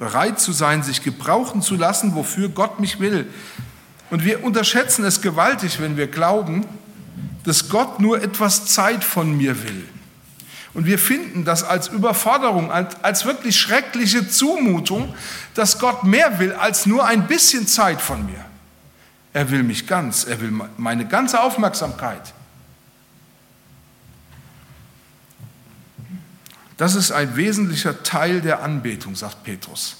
bereit 0.00 0.40
zu 0.40 0.50
sein, 0.52 0.82
sich 0.82 1.02
gebrauchen 1.02 1.60
zu 1.60 1.76
lassen, 1.76 2.14
wofür 2.16 2.48
Gott 2.48 2.80
mich 2.80 2.98
will. 2.98 3.28
Und 4.10 4.24
wir 4.24 4.42
unterschätzen 4.42 5.04
es 5.04 5.20
gewaltig, 5.20 5.78
wenn 5.78 5.96
wir 5.98 6.08
glauben, 6.08 6.66
dass 7.44 7.68
Gott 7.68 8.00
nur 8.00 8.20
etwas 8.20 8.64
Zeit 8.64 9.04
von 9.04 9.36
mir 9.36 9.62
will. 9.62 9.86
Und 10.72 10.86
wir 10.86 10.98
finden 10.98 11.44
das 11.44 11.64
als 11.64 11.88
Überforderung, 11.88 12.72
als 12.72 13.24
wirklich 13.26 13.60
schreckliche 13.60 14.26
Zumutung, 14.26 15.14
dass 15.54 15.78
Gott 15.78 16.02
mehr 16.04 16.38
will 16.38 16.52
als 16.52 16.86
nur 16.86 17.04
ein 17.04 17.26
bisschen 17.26 17.66
Zeit 17.66 18.00
von 18.00 18.24
mir. 18.24 18.44
Er 19.34 19.50
will 19.50 19.62
mich 19.62 19.86
ganz, 19.86 20.24
er 20.24 20.40
will 20.40 20.52
meine 20.78 21.06
ganze 21.06 21.42
Aufmerksamkeit. 21.42 22.32
Das 26.80 26.94
ist 26.94 27.12
ein 27.12 27.36
wesentlicher 27.36 28.02
Teil 28.02 28.40
der 28.40 28.62
Anbetung, 28.62 29.14
sagt 29.14 29.44
Petrus. 29.44 29.96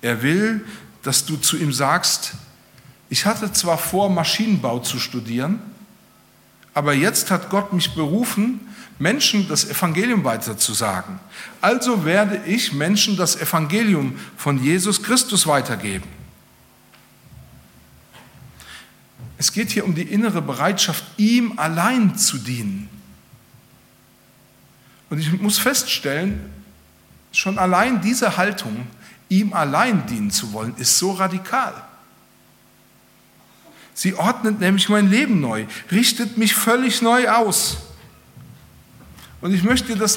Er 0.00 0.22
will, 0.22 0.64
dass 1.02 1.26
du 1.26 1.36
zu 1.36 1.58
ihm 1.58 1.70
sagst, 1.70 2.32
ich 3.10 3.26
hatte 3.26 3.52
zwar 3.52 3.76
vor, 3.76 4.08
Maschinenbau 4.08 4.78
zu 4.78 4.98
studieren, 4.98 5.60
aber 6.72 6.94
jetzt 6.94 7.30
hat 7.30 7.50
Gott 7.50 7.74
mich 7.74 7.94
berufen, 7.94 8.58
Menschen 8.98 9.48
das 9.48 9.68
Evangelium 9.68 10.24
weiterzusagen. 10.24 11.20
Also 11.60 12.06
werde 12.06 12.40
ich 12.46 12.72
Menschen 12.72 13.18
das 13.18 13.36
Evangelium 13.36 14.18
von 14.34 14.64
Jesus 14.64 15.02
Christus 15.02 15.46
weitergeben. 15.46 16.08
Es 19.36 19.52
geht 19.52 19.68
hier 19.68 19.84
um 19.84 19.94
die 19.94 20.10
innere 20.10 20.40
Bereitschaft, 20.40 21.04
ihm 21.18 21.58
allein 21.58 22.16
zu 22.16 22.38
dienen. 22.38 22.88
Und 25.10 25.18
ich 25.18 25.40
muss 25.40 25.58
feststellen, 25.58 26.40
schon 27.32 27.58
allein 27.58 28.00
diese 28.00 28.36
Haltung, 28.36 28.86
ihm 29.28 29.52
allein 29.52 30.06
dienen 30.06 30.30
zu 30.30 30.52
wollen, 30.52 30.74
ist 30.76 30.98
so 30.98 31.12
radikal. 31.12 31.74
Sie 33.94 34.14
ordnet 34.14 34.60
nämlich 34.60 34.88
mein 34.88 35.10
Leben 35.10 35.40
neu, 35.40 35.66
richtet 35.90 36.38
mich 36.38 36.54
völlig 36.54 37.02
neu 37.02 37.28
aus. 37.28 37.78
Und 39.40 39.52
ich 39.52 39.62
möchte 39.62 39.88
dir 39.88 39.98
das 39.98 40.16